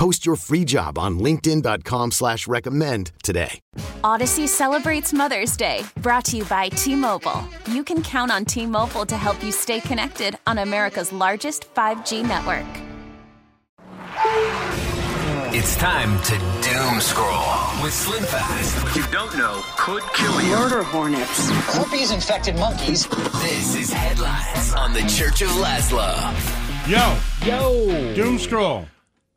Post 0.00 0.24
your 0.24 0.36
free 0.36 0.64
job 0.64 0.96
on 0.96 1.18
linkedin.com 1.18 2.12
slash 2.12 2.48
recommend 2.48 3.12
today. 3.22 3.60
Odyssey 4.02 4.46
celebrates 4.46 5.12
Mother's 5.12 5.58
Day, 5.58 5.84
brought 5.98 6.24
to 6.26 6.38
you 6.38 6.44
by 6.46 6.70
T-Mobile. 6.70 7.46
You 7.70 7.84
can 7.84 8.02
count 8.02 8.32
on 8.32 8.46
T-Mobile 8.46 9.04
to 9.04 9.14
help 9.18 9.44
you 9.44 9.52
stay 9.52 9.78
connected 9.78 10.38
on 10.46 10.56
America's 10.56 11.12
largest 11.12 11.68
5G 11.74 12.26
network. 12.26 12.64
It's 15.52 15.76
time 15.76 16.18
to 16.22 16.38
doom 16.66 16.98
scroll 17.02 17.82
with 17.82 17.92
Slim 17.92 18.24
Fast. 18.24 18.82
What 18.82 18.96
you 18.96 19.04
don't 19.12 19.36
know 19.36 19.60
could 19.76 20.02
kill 20.14 20.40
you. 20.40 20.56
Murder 20.56 20.82
hornets. 20.82 21.50
Herpes 21.76 22.10
infected 22.10 22.56
monkeys. 22.56 23.06
This 23.06 23.76
is 23.76 23.92
headlines 23.92 24.72
on 24.72 24.94
the 24.94 25.02
Church 25.02 25.42
of 25.42 25.50
Lazlo. 25.50 26.16
Yo, 26.88 27.18
Yo! 27.44 28.14
doom 28.14 28.38
scroll. 28.38 28.86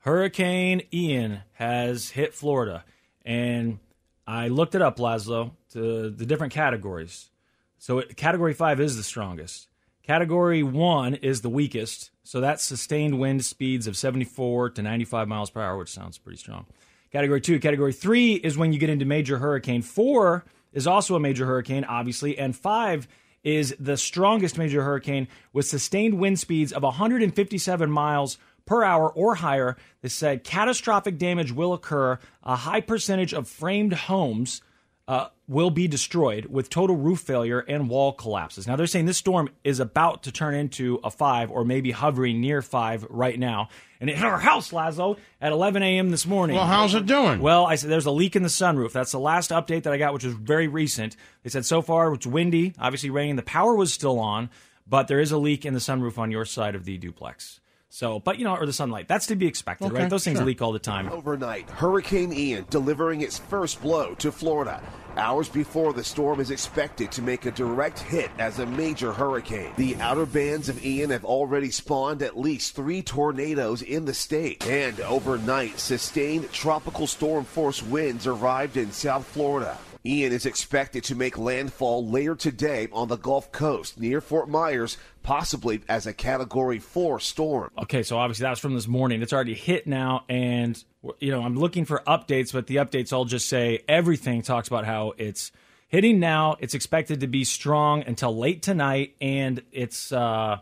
Hurricane 0.03 0.81
Ian 0.93 1.43
has 1.53 2.09
hit 2.09 2.33
Florida, 2.33 2.83
and 3.23 3.79
I 4.27 4.49
looked 4.49 4.75
it 4.75 4.81
up, 4.81 4.97
Lazlo, 4.97 5.51
to 5.71 6.09
the 6.09 6.25
different 6.25 6.51
categories. 6.51 7.29
So, 7.77 8.01
category 8.01 8.53
five 8.53 8.81
is 8.81 8.97
the 8.97 9.03
strongest. 9.03 9.69
Category 10.05 10.61
one 10.61 11.15
is 11.15 11.39
the 11.39 11.49
weakest. 11.49 12.11
So, 12.23 12.41
that's 12.41 12.65
sustained 12.65 13.17
wind 13.17 13.45
speeds 13.45 13.87
of 13.87 13.95
74 13.95 14.71
to 14.71 14.81
95 14.81 15.29
miles 15.29 15.49
per 15.49 15.61
hour, 15.61 15.77
which 15.77 15.91
sounds 15.91 16.17
pretty 16.17 16.37
strong. 16.37 16.65
Category 17.13 17.39
two. 17.39 17.57
Category 17.61 17.93
three 17.93 18.33
is 18.33 18.57
when 18.57 18.73
you 18.73 18.79
get 18.79 18.89
into 18.89 19.05
major 19.05 19.37
hurricane. 19.37 19.81
Four 19.81 20.43
is 20.73 20.85
also 20.85 21.15
a 21.15 21.19
major 21.21 21.45
hurricane, 21.45 21.85
obviously. 21.85 22.37
And 22.37 22.53
five 22.53 23.07
is 23.43 23.73
the 23.79 23.95
strongest 23.95 24.57
major 24.57 24.83
hurricane 24.83 25.29
with 25.53 25.65
sustained 25.65 26.15
wind 26.15 26.39
speeds 26.39 26.73
of 26.73 26.83
157 26.83 27.91
miles 27.91 28.37
per 28.65 28.83
hour 28.83 29.09
or 29.09 29.35
higher. 29.35 29.77
They 30.01 30.09
said 30.09 30.43
catastrophic 30.43 31.17
damage 31.17 31.51
will 31.51 31.73
occur. 31.73 32.19
A 32.43 32.55
high 32.55 32.81
percentage 32.81 33.33
of 33.33 33.47
framed 33.47 33.93
homes 33.93 34.61
uh, 35.07 35.27
will 35.47 35.69
be 35.69 35.87
destroyed 35.87 36.45
with 36.45 36.69
total 36.69 36.95
roof 36.95 37.19
failure 37.19 37.59
and 37.59 37.89
wall 37.89 38.13
collapses. 38.13 38.65
Now, 38.67 38.77
they're 38.77 38.87
saying 38.87 39.05
this 39.05 39.17
storm 39.17 39.49
is 39.63 39.79
about 39.81 40.23
to 40.23 40.31
turn 40.31 40.55
into 40.55 40.99
a 41.03 41.11
five 41.11 41.51
or 41.51 41.65
maybe 41.65 41.91
hovering 41.91 42.39
near 42.39 42.61
five 42.61 43.05
right 43.09 43.37
now. 43.37 43.67
And 43.99 44.09
it 44.09 44.15
hit 44.15 44.25
our 44.25 44.39
house, 44.39 44.71
Lazo, 44.71 45.17
at 45.41 45.51
11 45.51 45.83
a.m. 45.83 46.09
this 46.09 46.25
morning. 46.25 46.55
Well, 46.55 46.65
how's 46.65 46.93
it 46.93 47.05
doing? 47.05 47.39
Well, 47.41 47.65
I 47.65 47.75
said 47.75 47.89
there's 47.89 48.05
a 48.05 48.11
leak 48.11 48.35
in 48.35 48.43
the 48.43 48.49
sunroof. 48.49 48.93
That's 48.93 49.11
the 49.11 49.19
last 49.19 49.51
update 49.51 49.83
that 49.83 49.93
I 49.93 49.97
got, 49.97 50.13
which 50.13 50.23
was 50.23 50.33
very 50.33 50.67
recent. 50.67 51.15
They 51.43 51.49
said 51.49 51.65
so 51.65 51.81
far 51.81 52.13
it's 52.13 52.25
windy, 52.25 52.73
obviously 52.79 53.09
raining. 53.09 53.35
The 53.35 53.43
power 53.43 53.75
was 53.75 53.93
still 53.93 54.19
on, 54.19 54.49
but 54.87 55.07
there 55.07 55.19
is 55.19 55.31
a 55.31 55.37
leak 55.37 55.65
in 55.65 55.73
the 55.73 55.79
sunroof 55.79 56.17
on 56.17 56.31
your 56.31 56.45
side 56.45 56.75
of 56.75 56.85
the 56.85 56.97
duplex. 56.97 57.59
So, 57.93 58.19
but 58.19 58.39
you 58.39 58.43
know, 58.43 58.55
or 58.55 58.65
the 58.65 58.73
sunlight. 58.73 59.07
That's 59.07 59.27
to 59.27 59.35
be 59.35 59.45
expected, 59.45 59.85
Okay, 59.91 60.01
right? 60.01 60.09
Those 60.09 60.23
things 60.23 60.39
sure. 60.39 60.47
leak 60.47 60.63
all 60.63 60.71
the 60.71 60.79
time. 60.79 61.09
Overnight, 61.09 61.69
Hurricane 61.69 62.33
Ian 62.33 62.65
delivering 62.71 63.21
its 63.21 63.37
first 63.37 63.83
blow 63.83 64.15
to 64.15 64.31
Florida. 64.31 64.81
Hours 65.15 65.47
before 65.47 65.93
the 65.93 66.03
storm 66.03 66.39
is 66.39 66.49
expected 66.49 67.11
to 67.11 67.21
make 67.21 67.45
a 67.45 67.51
direct 67.51 67.99
hit 67.99 68.31
as 68.39 68.57
a 68.57 68.65
major 68.65 69.13
hurricane. 69.13 69.73
The 69.77 69.95
outer 69.97 70.25
bands 70.25 70.69
of 70.69 70.83
Ian 70.83 71.11
have 71.11 71.23
already 71.23 71.69
spawned 71.69 72.23
at 72.23 72.35
least 72.35 72.75
three 72.75 73.03
tornadoes 73.03 73.83
in 73.83 74.05
the 74.05 74.13
state. 74.15 74.65
And 74.65 74.99
overnight, 75.01 75.77
sustained 75.77 76.51
tropical 76.51 77.05
storm 77.05 77.45
force 77.45 77.83
winds 77.83 78.25
arrived 78.25 78.75
in 78.75 78.91
South 78.91 79.27
Florida. 79.27 79.77
Ian 80.05 80.33
is 80.33 80.45
expected 80.45 81.03
to 81.05 81.15
make 81.15 81.37
landfall 81.37 82.05
later 82.05 82.35
today 82.35 82.89
on 82.91 83.07
the 83.07 83.15
Gulf 83.15 83.51
Coast 83.53 83.97
near 83.99 84.19
Fort 84.19 84.49
Myers, 84.49 84.97
possibly 85.21 85.81
as 85.87 86.05
a 86.05 86.13
Category 86.13 86.79
4 86.79 87.21
storm. 87.21 87.69
Okay, 87.83 88.03
so 88.03 88.17
obviously 88.17 88.43
that 88.43 88.49
was 88.49 88.59
from 88.59 88.75
this 88.75 88.87
morning. 88.87 89.21
It's 89.21 89.31
already 89.31 89.53
hit 89.53 89.87
now, 89.87 90.25
and 90.27 90.81
you 91.19 91.31
know 91.31 91.41
I'm 91.41 91.55
looking 91.55 91.85
for 91.85 92.03
updates, 92.05 92.51
but 92.51 92.67
the 92.67 92.77
updates 92.77 93.13
all 93.13 93.23
just 93.23 93.47
say 93.47 93.83
everything 93.87 94.41
talks 94.41 94.67
about 94.67 94.85
how 94.85 95.13
it's 95.17 95.51
hitting 95.87 96.19
now. 96.19 96.57
It's 96.59 96.73
expected 96.73 97.21
to 97.21 97.27
be 97.27 97.45
strong 97.45 98.03
until 98.03 98.37
late 98.37 98.61
tonight, 98.61 99.15
and 99.21 99.61
it's 99.71 100.11
uh, 100.11 100.57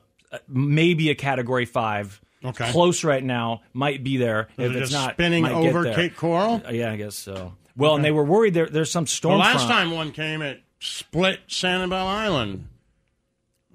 maybe 0.47 1.09
a 1.09 1.15
Category 1.15 1.65
Five. 1.65 2.21
Okay. 2.43 2.71
close 2.71 3.03
right 3.03 3.23
now. 3.23 3.61
Might 3.71 4.03
be 4.03 4.17
there. 4.17 4.49
Is 4.57 4.71
if 4.71 4.75
it 4.75 4.81
it's 4.81 4.91
not, 4.91 5.13
spinning 5.13 5.43
might 5.43 5.61
get 5.61 5.69
over 5.69 5.83
there. 5.83 5.93
Cape 5.93 6.15
Coral? 6.15 6.59
Yeah, 6.71 6.91
I 6.91 6.95
guess 6.95 7.15
so. 7.15 7.53
Well, 7.75 7.95
and 7.95 8.03
they 8.03 8.11
were 8.11 8.23
worried 8.23 8.53
there, 8.53 8.67
there's 8.67 8.91
some 8.91 9.07
storm. 9.07 9.35
The 9.35 9.39
last 9.39 9.65
front. 9.65 9.69
time 9.69 9.91
one 9.91 10.11
came, 10.11 10.41
it 10.41 10.61
split 10.79 11.39
Sanibel 11.47 11.93
Island. 11.93 12.67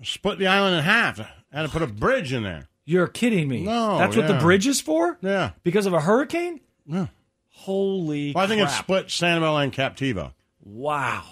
Split 0.03 0.39
the 0.39 0.47
island 0.47 0.77
in 0.77 0.83
half. 0.83 1.19
Had 1.53 1.63
to 1.63 1.69
put 1.69 1.83
a 1.83 1.87
bridge 1.87 2.33
in 2.33 2.43
there. 2.43 2.69
You're 2.85 3.09
kidding 3.09 3.49
me. 3.49 3.63
No, 3.63 3.99
that's 3.99 4.17
what 4.17 4.29
the 4.29 4.39
bridge 4.39 4.67
is 4.67 4.81
for. 4.81 5.19
Yeah. 5.21 5.53
because 5.65 5.87
of 5.87 5.93
a 5.93 6.01
hurricane. 6.01 6.61
Yeah. 6.87 7.07
Holy! 7.51 8.33
Well, 8.33 8.45
I 8.45 8.47
think 8.47 8.63
it 8.63 8.71
split 8.71 9.07
Sanibel 9.07 9.61
and 9.63 9.73
Captiva. 9.73 10.33
Wow. 10.63 11.25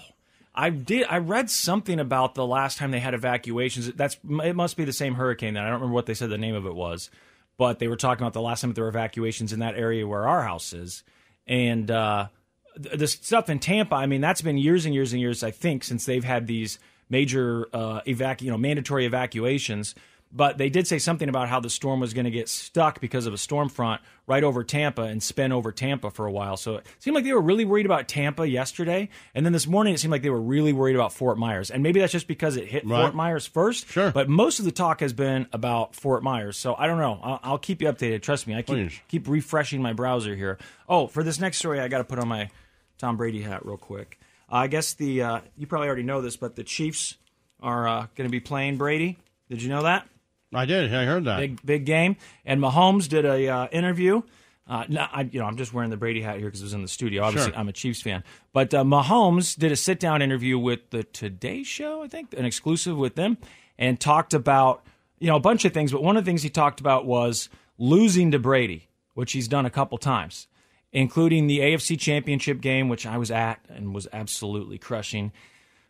I 0.55 0.69
did. 0.69 1.05
I 1.09 1.17
read 1.17 1.49
something 1.49 1.99
about 1.99 2.33
the 2.35 2.45
last 2.45 2.77
time 2.77 2.91
they 2.91 2.99
had 2.99 3.13
evacuations. 3.13 3.91
That's 3.93 4.17
it. 4.41 4.55
Must 4.55 4.75
be 4.75 4.85
the 4.85 4.93
same 4.93 5.15
hurricane. 5.15 5.53
Then 5.53 5.63
I 5.63 5.67
don't 5.67 5.75
remember 5.75 5.93
what 5.93 6.05
they 6.05 6.13
said 6.13 6.29
the 6.29 6.37
name 6.37 6.55
of 6.55 6.65
it 6.65 6.73
was, 6.73 7.09
but 7.57 7.79
they 7.79 7.87
were 7.87 7.97
talking 7.97 8.23
about 8.23 8.33
the 8.33 8.41
last 8.41 8.61
time 8.61 8.73
there 8.73 8.85
were 8.85 8.89
evacuations 8.89 9.53
in 9.53 9.59
that 9.59 9.75
area 9.75 10.07
where 10.07 10.27
our 10.27 10.43
house 10.43 10.71
is, 10.73 11.03
and 11.45 11.91
uh, 11.91 12.27
the 12.75 13.07
stuff 13.07 13.49
in 13.49 13.59
Tampa. 13.59 13.95
I 13.95 14.05
mean, 14.05 14.21
that's 14.21 14.41
been 14.41 14.57
years 14.57 14.85
and 14.85 14.93
years 14.93 15.13
and 15.13 15.21
years. 15.21 15.43
I 15.43 15.51
think 15.51 15.83
since 15.83 16.05
they've 16.05 16.23
had 16.23 16.47
these 16.47 16.79
major 17.09 17.67
uh, 17.73 18.01
evac, 18.01 18.41
you 18.41 18.51
know, 18.51 18.57
mandatory 18.57 19.05
evacuations. 19.05 19.95
But 20.33 20.57
they 20.57 20.69
did 20.69 20.85
say 20.85 20.99
something 20.99 21.29
about 21.29 21.47
how 21.47 21.61
the 21.61 21.69
storm 21.69 22.01
was 22.01 22.13
going 22.13 22.25
to 22.25 22.31
get 22.31 22.49
stuck 22.49 22.99
because 22.99 23.25
of 23.25 23.33
a 23.33 23.37
storm 23.37 23.69
front 23.69 24.01
right 24.27 24.43
over 24.43 24.65
Tampa 24.65 25.03
and 25.03 25.23
spin 25.23 25.53
over 25.53 25.71
Tampa 25.71 26.11
for 26.11 26.25
a 26.25 26.31
while. 26.31 26.57
So 26.57 26.77
it 26.77 26.85
seemed 26.99 27.15
like 27.15 27.23
they 27.23 27.31
were 27.31 27.39
really 27.39 27.63
worried 27.63 27.85
about 27.85 28.09
Tampa 28.09 28.45
yesterday. 28.45 29.07
And 29.33 29.45
then 29.45 29.53
this 29.53 29.65
morning, 29.65 29.93
it 29.93 29.99
seemed 29.99 30.11
like 30.11 30.23
they 30.23 30.29
were 30.29 30.41
really 30.41 30.73
worried 30.73 30.95
about 30.95 31.13
Fort 31.13 31.37
Myers. 31.37 31.71
And 31.71 31.81
maybe 31.83 32.01
that's 32.01 32.11
just 32.11 32.27
because 32.27 32.57
it 32.57 32.67
hit 32.67 32.85
Right. 32.85 33.03
Fort 33.03 33.15
Myers 33.15 33.45
first. 33.47 33.87
Sure. 33.87 34.11
But 34.11 34.27
most 34.27 34.59
of 34.59 34.65
the 34.65 34.73
talk 34.73 34.99
has 34.99 35.13
been 35.13 35.47
about 35.53 35.95
Fort 35.95 36.21
Myers. 36.21 36.57
So 36.57 36.75
I 36.77 36.87
don't 36.87 36.97
know. 36.97 37.17
I'll, 37.23 37.39
I'll 37.43 37.57
keep 37.59 37.81
you 37.81 37.87
updated. 37.87 38.21
Trust 38.21 38.45
me. 38.45 38.55
I 38.55 38.61
keep, 38.61 38.75
Please. 38.75 38.99
keep 39.07 39.29
refreshing 39.29 39.81
my 39.81 39.93
browser 39.93 40.35
here. 40.35 40.57
Oh, 40.89 41.07
for 41.07 41.23
this 41.23 41.39
next 41.39 41.59
story, 41.59 41.79
I 41.79 41.87
got 41.87 41.99
to 41.99 42.03
put 42.03 42.19
on 42.19 42.27
my 42.27 42.49
Tom 42.97 43.17
Brady 43.17 43.41
hat 43.41 43.65
real 43.65 43.77
quick. 43.77 44.19
Uh, 44.51 44.55
I 44.57 44.67
guess 44.67 44.93
the 44.93 45.21
uh, 45.21 45.39
you 45.57 45.67
probably 45.67 45.87
already 45.87 46.03
know 46.03 46.21
this, 46.21 46.35
but 46.37 46.55
the 46.55 46.63
Chiefs 46.63 47.15
are 47.61 47.87
uh, 47.87 48.07
going 48.15 48.27
to 48.27 48.31
be 48.31 48.39
playing 48.39 48.77
Brady. 48.77 49.17
Did 49.49 49.61
you 49.61 49.69
know 49.69 49.83
that? 49.83 50.07
I 50.53 50.65
did. 50.65 50.93
I 50.93 51.05
heard 51.05 51.25
that. 51.25 51.39
Big 51.39 51.65
big 51.65 51.85
game. 51.85 52.15
And 52.45 52.61
Mahomes 52.61 53.09
did 53.09 53.25
a 53.25 53.47
uh, 53.47 53.67
interview. 53.67 54.21
Uh, 54.67 54.83
I, 54.97 55.29
you 55.31 55.39
know, 55.39 55.45
I'm 55.45 55.57
just 55.57 55.73
wearing 55.73 55.91
the 55.91 55.97
Brady 55.97 56.21
hat 56.21 56.37
here 56.37 56.47
because 56.47 56.61
it 56.61 56.65
was 56.65 56.73
in 56.73 56.81
the 56.81 56.87
studio. 56.87 57.23
Obviously, 57.23 57.51
Sure. 57.51 57.59
I'm 57.59 57.67
a 57.67 57.73
Chiefs 57.73 58.01
fan. 58.01 58.23
But 58.51 58.73
uh, 58.73 58.83
Mahomes 58.83 59.55
did 59.55 59.71
a 59.71 59.75
sit 59.75 59.99
down 59.99 60.23
interview 60.23 60.57
with 60.57 60.89
the 60.89 61.03
Today 61.03 61.61
Show, 61.61 62.01
I 62.01 62.07
think, 62.07 62.33
an 62.33 62.45
exclusive 62.45 62.97
with 62.97 63.13
them, 63.15 63.37
and 63.77 63.99
talked 63.99 64.33
about 64.33 64.83
you 65.19 65.27
know 65.27 65.35
a 65.35 65.39
bunch 65.41 65.65
of 65.65 65.73
things. 65.73 65.91
But 65.91 66.01
one 66.01 66.17
of 66.17 66.23
the 66.25 66.29
things 66.29 66.41
he 66.43 66.49
talked 66.49 66.79
about 66.79 67.05
was 67.05 67.49
losing 67.77 68.31
to 68.31 68.39
Brady, 68.39 68.87
which 69.13 69.33
he's 69.33 69.47
done 69.47 69.65
a 69.65 69.69
couple 69.69 69.97
times, 69.97 70.47
including 70.95 71.47
the 71.47 71.59
AFC 71.59 71.99
Championship 71.99 72.61
game, 72.61 72.87
which 72.87 73.05
I 73.05 73.17
was 73.17 73.29
at 73.29 73.59
and 73.67 73.93
was 73.93 74.07
absolutely 74.13 74.77
crushing 74.77 75.33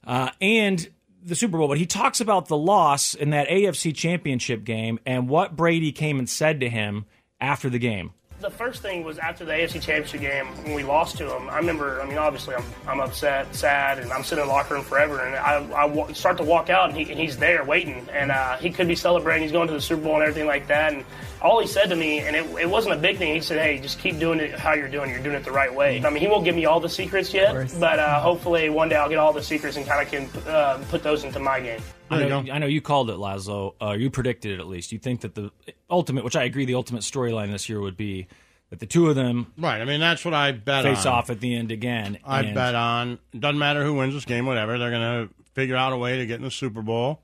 uh, 0.03 0.31
and 0.41 0.89
the 1.23 1.35
Super 1.35 1.59
Bowl. 1.59 1.67
But 1.67 1.77
he 1.77 1.85
talks 1.85 2.19
about 2.19 2.47
the 2.47 2.57
loss 2.57 3.13
in 3.13 3.29
that 3.29 3.47
AFC 3.47 3.95
Championship 3.95 4.63
game 4.63 4.99
and 5.05 5.29
what 5.29 5.55
Brady 5.55 5.91
came 5.91 6.17
and 6.17 6.27
said 6.27 6.59
to 6.59 6.69
him 6.69 7.05
after 7.39 7.69
the 7.69 7.77
game. 7.77 8.13
The 8.41 8.49
first 8.49 8.81
thing 8.81 9.05
was 9.05 9.17
after 9.17 9.45
the 9.45 9.53
AFC 9.53 9.81
Championship 9.81 10.19
game 10.19 10.47
when 10.63 10.73
we 10.73 10.83
lost 10.83 11.17
to 11.17 11.35
him. 11.35 11.49
I 11.49 11.57
remember. 11.57 12.01
I 12.01 12.05
mean, 12.05 12.17
obviously, 12.17 12.53
I'm, 12.53 12.65
I'm 12.85 12.99
upset, 12.99 13.55
sad, 13.55 13.97
and 13.97 14.11
I'm 14.11 14.23
sitting 14.23 14.41
in 14.41 14.47
the 14.47 14.53
locker 14.53 14.73
room 14.73 14.83
forever. 14.83 15.21
And 15.21 15.35
I, 15.37 15.85
I 15.85 16.11
start 16.11 16.37
to 16.37 16.43
walk 16.43 16.69
out, 16.69 16.89
and, 16.89 16.97
he, 16.97 17.09
and 17.09 17.19
he's 17.19 17.37
there 17.37 17.63
waiting, 17.63 18.05
and 18.11 18.31
uh, 18.31 18.57
he 18.57 18.71
could 18.71 18.89
be 18.89 18.95
celebrating. 18.95 19.43
He's 19.43 19.53
going 19.53 19.69
to 19.69 19.73
the 19.73 19.81
Super 19.81 20.03
Bowl 20.03 20.15
and 20.15 20.23
everything 20.23 20.47
like 20.47 20.67
that. 20.67 20.93
And 20.93 21.05
all 21.41 21.61
he 21.61 21.67
said 21.67 21.85
to 21.87 21.95
me, 21.95 22.19
and 22.19 22.35
it, 22.35 22.45
it 22.59 22.69
wasn't 22.69 22.95
a 22.95 22.97
big 22.97 23.17
thing. 23.17 23.33
He 23.33 23.41
said, 23.41 23.57
"Hey, 23.57 23.79
just 23.79 23.99
keep 23.99 24.19
doing 24.19 24.41
it 24.41 24.59
how 24.59 24.73
you're 24.73 24.89
doing. 24.89 25.09
You're 25.09 25.23
doing 25.23 25.35
it 25.37 25.45
the 25.45 25.51
right 25.51 25.73
way." 25.73 26.03
I 26.03 26.09
mean, 26.09 26.21
he 26.21 26.27
won't 26.27 26.43
give 26.43 26.55
me 26.55 26.65
all 26.65 26.81
the 26.81 26.89
secrets 26.89 27.33
yet, 27.33 27.53
but 27.79 27.99
uh, 27.99 28.19
hopefully 28.19 28.69
one 28.69 28.89
day 28.89 28.97
I'll 28.97 29.09
get 29.09 29.17
all 29.17 29.31
the 29.31 29.43
secrets 29.43 29.77
and 29.77 29.87
kind 29.87 30.01
of 30.05 30.11
can 30.11 30.51
uh, 30.51 30.83
put 30.89 31.03
those 31.03 31.23
into 31.23 31.39
my 31.39 31.61
game. 31.61 31.81
I 32.09 32.25
know. 32.25 32.45
I 32.51 32.59
know 32.59 32.67
you 32.67 32.81
called 32.81 33.09
it, 33.09 33.17
Lazo. 33.17 33.75
Uh, 33.81 33.91
you 33.97 34.09
predicted 34.09 34.51
it 34.51 34.59
at 34.59 34.67
least. 34.67 34.91
You 34.91 34.99
think 34.99 35.21
that 35.21 35.35
the 35.35 35.51
ultimate, 35.89 36.23
which 36.23 36.35
I 36.35 36.43
agree, 36.43 36.65
the 36.65 36.75
ultimate 36.75 37.01
storyline 37.01 37.51
this 37.51 37.67
year 37.67 37.79
would 37.81 37.97
be 37.97 38.27
that 38.69 38.79
the 38.79 38.85
two 38.85 39.09
of 39.09 39.15
them 39.15 39.51
Right. 39.57 39.81
I 39.81 39.85
mean, 39.85 39.99
that's 39.99 40.23
what 40.25 40.33
I 40.33 40.51
bet 40.51 40.83
face 40.83 41.05
on. 41.05 41.13
off 41.13 41.29
at 41.29 41.39
the 41.39 41.55
end 41.55 41.71
again. 41.71 42.17
I 42.23 42.41
and- 42.41 42.55
bet 42.55 42.75
on. 42.75 43.19
Doesn't 43.37 43.59
matter 43.59 43.83
who 43.83 43.95
wins 43.95 44.13
this 44.13 44.25
game, 44.25 44.45
whatever. 44.45 44.77
They're 44.77 44.91
going 44.91 45.27
to 45.27 45.33
figure 45.53 45.75
out 45.75 45.93
a 45.93 45.97
way 45.97 46.17
to 46.17 46.25
get 46.25 46.35
in 46.37 46.43
the 46.43 46.51
Super 46.51 46.81
Bowl. 46.81 47.21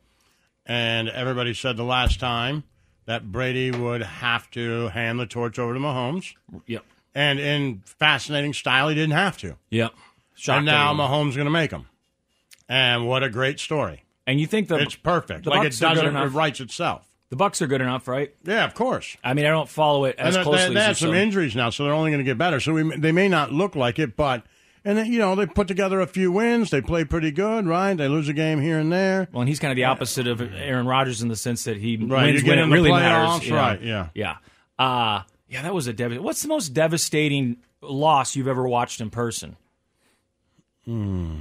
And 0.65 1.09
everybody 1.09 1.53
said 1.53 1.77
the 1.77 1.83
last 1.83 2.19
time 2.19 2.63
that 3.05 3.31
Brady 3.31 3.71
would 3.71 4.01
have 4.01 4.49
to 4.51 4.89
hand 4.89 5.19
the 5.19 5.25
torch 5.25 5.57
over 5.59 5.73
to 5.73 5.79
Mahomes. 5.79 6.33
Yep. 6.67 6.85
And 7.13 7.39
in 7.39 7.81
fascinating 7.85 8.53
style, 8.53 8.87
he 8.87 8.95
didn't 8.95 9.11
have 9.15 9.37
to. 9.39 9.57
Yep. 9.69 9.93
Shocked 10.35 10.57
and 10.57 10.65
now. 10.67 10.93
Mahomes 10.93 11.35
going 11.35 11.45
to 11.45 11.51
make 11.51 11.71
him. 11.71 11.87
And 12.69 13.05
what 13.07 13.21
a 13.23 13.29
great 13.29 13.59
story. 13.59 14.03
And 14.31 14.39
you 14.39 14.47
think 14.47 14.69
the 14.69 14.77
It's 14.77 14.95
perfect. 14.95 15.43
the 15.43 15.49
like 15.49 15.59
it 15.59 15.63
Bucks 15.65 15.81
are 15.81 15.89
does 15.89 15.97
good 15.99 16.05
it, 16.05 16.09
enough? 16.09 16.25
it 16.27 16.29
writes 16.29 16.59
itself. 16.61 17.05
The 17.29 17.35
Bucks 17.35 17.61
are 17.61 17.67
good 17.67 17.81
enough, 17.81 18.07
right? 18.07 18.33
Yeah, 18.45 18.63
of 18.65 18.73
course. 18.73 19.17
I 19.23 19.33
mean, 19.33 19.45
I 19.45 19.49
don't 19.49 19.67
follow 19.67 20.05
it 20.05 20.15
as 20.17 20.35
and 20.35 20.41
they- 20.45 20.49
closely 20.49 20.67
they, 20.69 20.73
they 20.75 20.83
have 20.85 20.97
some 20.97 21.09
so- 21.09 21.15
injuries 21.15 21.53
now, 21.55 21.69
so 21.69 21.83
they're 21.83 21.93
only 21.93 22.11
going 22.11 22.19
to 22.23 22.29
get 22.29 22.37
better. 22.37 22.59
So 22.61 22.73
we, 22.73 22.95
they 22.97 23.11
may 23.11 23.27
not 23.27 23.51
look 23.51 23.75
like 23.75 23.99
it, 23.99 24.15
but 24.15 24.43
and 24.85 24.97
then, 24.97 25.11
you 25.11 25.19
know 25.19 25.35
they 25.35 25.45
put 25.45 25.67
together 25.67 25.99
a 26.01 26.07
few 26.07 26.31
wins. 26.31 26.69
They 26.71 26.81
play 26.81 27.03
pretty 27.03 27.31
good, 27.31 27.67
right? 27.67 27.93
They 27.93 28.07
lose 28.07 28.29
a 28.29 28.33
game 28.33 28.61
here 28.61 28.79
and 28.79 28.91
there. 28.91 29.27
Well, 29.33 29.41
and 29.41 29.49
he's 29.49 29.59
kind 29.59 29.71
of 29.71 29.75
the 29.75 29.83
opposite 29.83 30.27
of 30.27 30.41
Aaron 30.41 30.87
Rodgers 30.87 31.21
in 31.21 31.27
the 31.27 31.35
sense 31.35 31.65
that 31.65 31.75
he 31.77 31.97
Right, 31.97 32.33
wins 32.33 32.43
when 32.43 32.57
it 32.57 32.65
really 32.67 32.89
matters. 32.91 33.51
right, 33.51 33.81
yeah. 33.81 34.09
yeah, 34.15 34.37
uh, 34.79 35.23
yeah. 35.49 35.61
That 35.61 35.73
was 35.73 35.87
a 35.87 35.93
dev- 35.93 36.21
What's 36.23 36.41
the 36.41 36.47
most 36.47 36.69
devastating 36.69 37.57
loss 37.81 38.35
you've 38.35 38.47
ever 38.47 38.65
watched 38.67 39.01
in 39.01 39.09
person? 39.09 39.55
Hmm. 40.85 41.35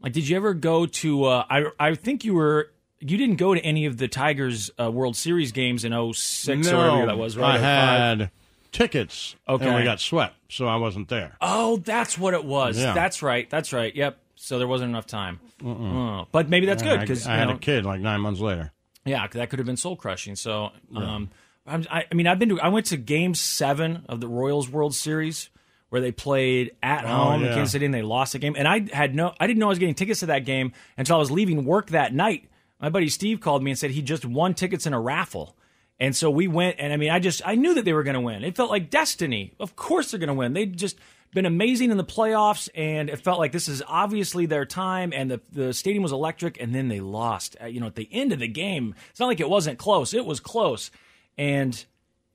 Like, 0.00 0.12
did 0.12 0.28
you 0.28 0.36
ever 0.36 0.54
go 0.54 0.86
to? 0.86 1.24
Uh, 1.24 1.44
I 1.50 1.64
I 1.78 1.94
think 1.94 2.24
you 2.24 2.34
were. 2.34 2.70
You 3.00 3.16
didn't 3.16 3.36
go 3.36 3.54
to 3.54 3.60
any 3.60 3.86
of 3.86 3.96
the 3.96 4.08
Tigers 4.08 4.70
uh, 4.80 4.90
World 4.90 5.14
Series 5.16 5.52
games 5.52 5.84
in 5.84 5.92
06 5.92 6.68
or 6.72 6.76
whatever 6.76 7.06
that 7.06 7.16
was, 7.18 7.36
right? 7.36 7.54
I 7.54 7.58
had 7.58 8.30
tickets, 8.72 9.36
Okay. 9.48 9.64
and 9.66 9.76
we 9.76 9.84
got 9.84 10.00
swept, 10.00 10.34
so 10.48 10.66
I 10.66 10.76
wasn't 10.76 11.08
there. 11.08 11.36
Oh, 11.40 11.76
that's 11.76 12.18
what 12.18 12.34
it 12.34 12.44
was. 12.44 12.76
Yeah. 12.76 12.94
That's 12.94 13.22
right. 13.22 13.48
That's 13.48 13.72
right. 13.72 13.94
Yep. 13.94 14.18
So 14.34 14.58
there 14.58 14.66
wasn't 14.66 14.90
enough 14.90 15.06
time. 15.06 15.38
Oh, 15.64 16.26
but 16.32 16.48
maybe 16.48 16.66
that's 16.66 16.82
good 16.82 16.98
I- 16.98 17.00
because 17.02 17.24
I, 17.26 17.36
had 17.36 17.50
a 17.50 17.58
kid 17.58 17.84
like 17.84 18.00
nine 18.00 18.20
months 18.20 18.40
later. 18.40 18.72
Yeah, 19.04 19.26
that 19.28 19.48
could 19.48 19.58
have 19.60 19.66
been 19.66 19.76
soul 19.76 19.94
crushing. 19.96 20.34
So, 20.36 20.70
um, 20.94 21.30
I'm, 21.66 21.86
I, 21.90 22.04
I 22.10 22.14
mean, 22.14 22.26
I've 22.26 22.38
been 22.40 22.48
to. 22.50 22.60
I 22.60 22.68
went 22.68 22.86
to 22.86 22.96
Game 22.96 23.34
Seven 23.34 24.04
of 24.08 24.20
the 24.20 24.26
Royals 24.28 24.68
World 24.68 24.94
Series 24.94 25.50
where 25.90 26.00
they 26.00 26.12
played 26.12 26.72
at 26.82 27.04
Oh, 27.04 27.08
home 27.08 27.44
in. 27.44 27.54
Kansas 27.54 27.72
City 27.72 27.84
and 27.86 27.94
they 27.94 28.02
lost 28.02 28.32
the 28.34 28.38
game. 28.38 28.54
And 28.58 28.68
I 28.68 28.86
had 28.92 29.14
no, 29.14 29.34
I 29.40 29.46
didn't 29.46 29.58
know 29.58 29.66
I 29.66 29.70
was 29.70 29.78
getting 29.78 29.94
tickets 29.94 30.20
to 30.20 30.26
that 30.26 30.44
game 30.44 30.72
until 30.96 31.16
I 31.16 31.18
was 31.18 31.30
leaving 31.30 31.64
work 31.64 31.90
that 31.90 32.12
night. 32.14 32.48
My 32.80 32.90
buddy 32.90 33.08
Steve 33.08 33.40
called 33.40 33.62
me 33.62 33.70
and 33.72 33.78
said 33.78 33.90
he 33.90 34.02
just 34.02 34.24
won 34.24 34.54
tickets 34.54 34.86
in 34.86 34.92
a 34.92 35.00
raffle. 35.00 35.56
And 36.00 36.14
so 36.14 36.30
we 36.30 36.46
went, 36.46 36.76
and 36.78 36.92
I 36.92 36.96
mean, 36.96 37.10
I 37.10 37.18
just 37.18 37.42
I 37.44 37.56
knew 37.56 37.74
that 37.74 37.84
they 37.84 37.92
were 37.92 38.04
going 38.04 38.14
to 38.14 38.20
win. 38.20 38.44
It 38.44 38.54
felt 38.54 38.70
like 38.70 38.88
destiny. 38.90 39.52
Of 39.58 39.74
course 39.74 40.10
they're 40.10 40.20
going 40.20 40.28
to 40.28 40.34
win. 40.34 40.52
They'd 40.52 40.76
just 40.76 40.96
been 41.34 41.44
amazing 41.44 41.90
in 41.90 41.96
the 41.96 42.04
playoffs, 42.04 42.68
and 42.74 43.10
it 43.10 43.16
felt 43.20 43.40
like 43.40 43.50
this 43.50 43.66
is 43.68 43.82
obviously 43.86 44.46
their 44.46 44.64
time. 44.64 45.12
And 45.12 45.28
the 45.28 45.40
the 45.50 45.72
stadium 45.74 46.04
was 46.04 46.12
electric, 46.12 46.60
and 46.60 46.72
then 46.72 46.86
they 46.86 47.00
lost. 47.00 47.56
Uh, 47.60 47.66
you 47.66 47.80
know, 47.80 47.86
at 47.86 47.96
the 47.96 48.08
end 48.12 48.32
of 48.32 48.38
the 48.38 48.46
game, 48.46 48.94
it's 49.10 49.18
not 49.18 49.26
like 49.26 49.40
it 49.40 49.50
wasn't 49.50 49.78
close. 49.78 50.14
It 50.14 50.24
was 50.24 50.38
close, 50.38 50.92
and 51.36 51.84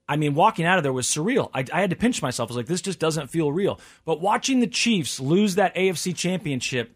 I 0.08 0.18
mean, 0.18 0.34
walking 0.36 0.66
out 0.66 0.78
of 0.78 0.84
there 0.84 0.92
was 0.94 1.08
surreal. 1.08 1.50
I, 1.54 1.64
I 1.72 1.80
had 1.82 1.90
to 1.92 1.96
pinch 1.96 2.22
myself. 2.22 2.50
I 2.50 2.52
was 2.52 2.58
like, 2.58 2.66
this 2.68 2.82
just 2.82 3.00
doesn't 3.00 3.28
feel 3.28 3.52
real. 3.52 3.80
But 4.06 4.20
watching 4.22 4.60
the 4.60 4.68
Chiefs 4.68 5.20
lose 5.20 5.56
that 5.56 5.74
AFC 5.76 6.14
championship, 6.16 6.92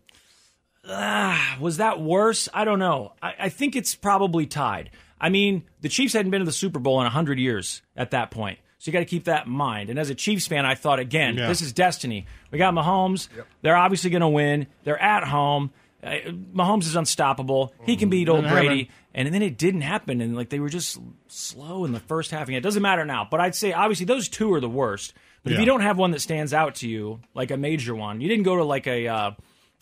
ah, 0.87 1.57
was 1.59 1.77
that 1.77 1.99
worse? 2.01 2.49
I 2.53 2.65
don't 2.65 2.79
know. 2.79 3.13
I, 3.21 3.33
I 3.41 3.49
think 3.49 3.75
it's 3.75 3.95
probably 3.95 4.45
tied. 4.45 4.89
I 5.19 5.29
mean, 5.29 5.63
the 5.81 5.89
Chiefs 5.89 6.13
hadn't 6.13 6.31
been 6.31 6.41
to 6.41 6.45
the 6.45 6.51
Super 6.51 6.79
Bowl 6.79 6.99
in 6.99 7.03
100 7.05 7.39
years 7.39 7.81
at 7.95 8.11
that 8.11 8.29
point. 8.31 8.59
So 8.79 8.89
you 8.89 8.93
got 8.93 8.99
to 8.99 9.05
keep 9.05 9.23
that 9.23 9.47
in 9.47 9.51
mind. 9.51 9.89
And 9.89 9.97
as 9.97 10.09
a 10.11 10.15
Chiefs 10.15 10.45
fan, 10.45 10.65
I 10.65 10.75
thought, 10.75 10.99
again, 10.99 11.35
Yeah. 11.37 11.47
this 11.47 11.61
is 11.63 11.73
destiny. 11.73 12.27
We 12.51 12.59
got 12.59 12.73
Mahomes. 12.75 13.27
They're 13.63 13.75
obviously 13.75 14.11
going 14.11 14.21
to 14.21 14.27
win. 14.27 14.67
They're 14.83 15.01
at 15.01 15.23
home. 15.23 15.71
Uh, 16.03 16.09
Mahomes 16.53 16.83
is 16.83 16.95
unstoppable. 16.95 17.73
He 17.85 17.95
can 17.97 18.09
beat 18.09 18.29
old 18.29 18.39
Didn't 18.41 18.49
happen. 18.49 18.65
Brady. 18.67 18.89
And 19.15 19.33
then 19.33 19.41
it 19.41 19.57
didn't 19.57 19.81
happen. 19.81 20.21
And 20.21 20.35
like 20.35 20.49
they 20.49 20.59
were 20.59 20.69
just 20.69 20.99
slow 21.27 21.85
in 21.85 21.91
the 21.91 21.99
first 21.99 22.31
half. 22.31 22.47
And 22.47 22.55
it 22.55 22.61
doesn't 22.61 22.81
matter 22.83 23.03
now. 23.05 23.27
But 23.29 23.39
I'd 23.41 23.55
say, 23.55 23.73
obviously, 23.73 24.05
those 24.05 24.29
two 24.29 24.53
are 24.53 24.59
the 24.61 24.69
worst. 24.69 25.13
But 25.43 25.53
if 25.53 25.59
you 25.59 25.65
don't 25.65 25.81
have 25.81 25.97
one 25.97 26.11
that 26.11 26.19
stands 26.21 26.53
out 26.53 26.75
to 26.75 26.89
you, 26.89 27.21
like 27.33 27.51
a 27.51 27.57
major 27.57 27.95
one, 27.95 28.19
you 28.21 28.27
didn't 28.27 28.43
go 28.43 28.57
to 28.57 28.63
like 28.65 28.85
a, 28.85 29.07
uh, 29.07 29.31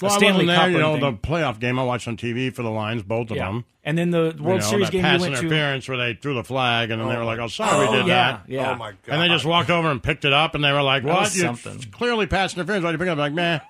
Well, 0.01 0.11
a 0.11 0.13
I 0.13 0.17
Stanley 0.17 0.45
wasn't 0.45 0.47
there. 0.47 0.57
Cup 0.57 0.69
You 0.69 0.77
or 0.77 0.79
know, 0.81 0.91
anything. 0.93 1.19
the 1.21 1.27
playoff 1.27 1.59
game 1.59 1.79
I 1.79 1.83
watched 1.83 2.07
on 2.07 2.17
TV 2.17 2.53
for 2.53 2.61
the 2.63 2.69
Lions, 2.69 3.01
both 3.03 3.31
of 3.31 3.37
Yeah. 3.37 3.47
them. 3.47 3.65
And 3.83 3.97
then 3.97 4.11
the 4.11 4.35
World 4.39 4.41
you 4.41 4.47
know, 4.47 4.59
Series 4.59 4.85
that 4.87 4.91
game 4.91 4.99
you 4.99 5.03
pass 5.05 5.21
went 5.21 5.35
to. 5.35 5.41
interference 5.41 5.87
where 5.89 5.97
they 5.97 6.13
threw 6.13 6.33
the 6.35 6.43
flag, 6.43 6.91
and 6.91 7.01
then 7.01 7.07
they 7.09 7.15
were 7.17 7.23
like, 7.23 7.37
"Oh, 7.39 7.47
sorry, 7.47 7.87
we 7.87 7.95
did 7.97 8.07
yeah, 8.07 8.31
that." 8.31 8.43
yeah. 8.47 8.71
Oh 8.71 8.75
my 8.75 8.91
god! 8.91 8.97
And 9.07 9.21
they 9.21 9.27
just 9.27 9.45
walked 9.45 9.69
over 9.69 9.89
and 9.91 10.01
picked 10.01 10.25
it 10.25 10.33
up, 10.33 10.55
and 10.55 10.63
they 10.63 10.71
were 10.71 10.81
like, 10.81 11.03
That 11.03 11.13
"What? 11.13 11.35
You 11.35 11.41
something. 11.41 11.75
it's 11.75 11.85
clearly 11.85 12.25
pass 12.25 12.53
interference. 12.55 12.83
Why 12.83 12.91
did 12.91 12.95
you 12.99 13.05
pick 13.05 13.07
it 13.09 13.11
up?" 13.11 13.17
Like, 13.19 13.33
man, 13.33 13.61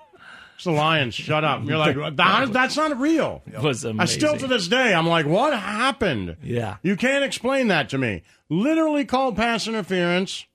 it's 0.56 0.64
the 0.64 0.72
Lions. 0.72 1.14
Shut 1.16 1.44
up. 1.44 1.64
You're 1.66 1.78
like, 1.78 1.96
"That- 2.16 2.52
"That's 2.54 2.76
not 2.78 3.00
real." 3.00 3.44
It 3.46 3.62
was 3.62 3.84
amazing. 3.84 4.00
I 4.02 4.06
still 4.06 4.38
to 4.40 4.48
this 4.48 4.68
day, 4.68 4.94
I'm 4.94 5.08
like, 5.08 5.26
"What 5.26 5.54
happened?" 5.54 6.38
Yeah. 6.44 6.78
You 6.82 6.96
can't 6.96 7.24
explain 7.24 7.68
that 7.70 7.90
to 7.90 7.98
me. 7.98 8.24
Literally 8.50 9.06
called 9.06 9.36
pass 9.36 9.68
interference, 9.68 10.46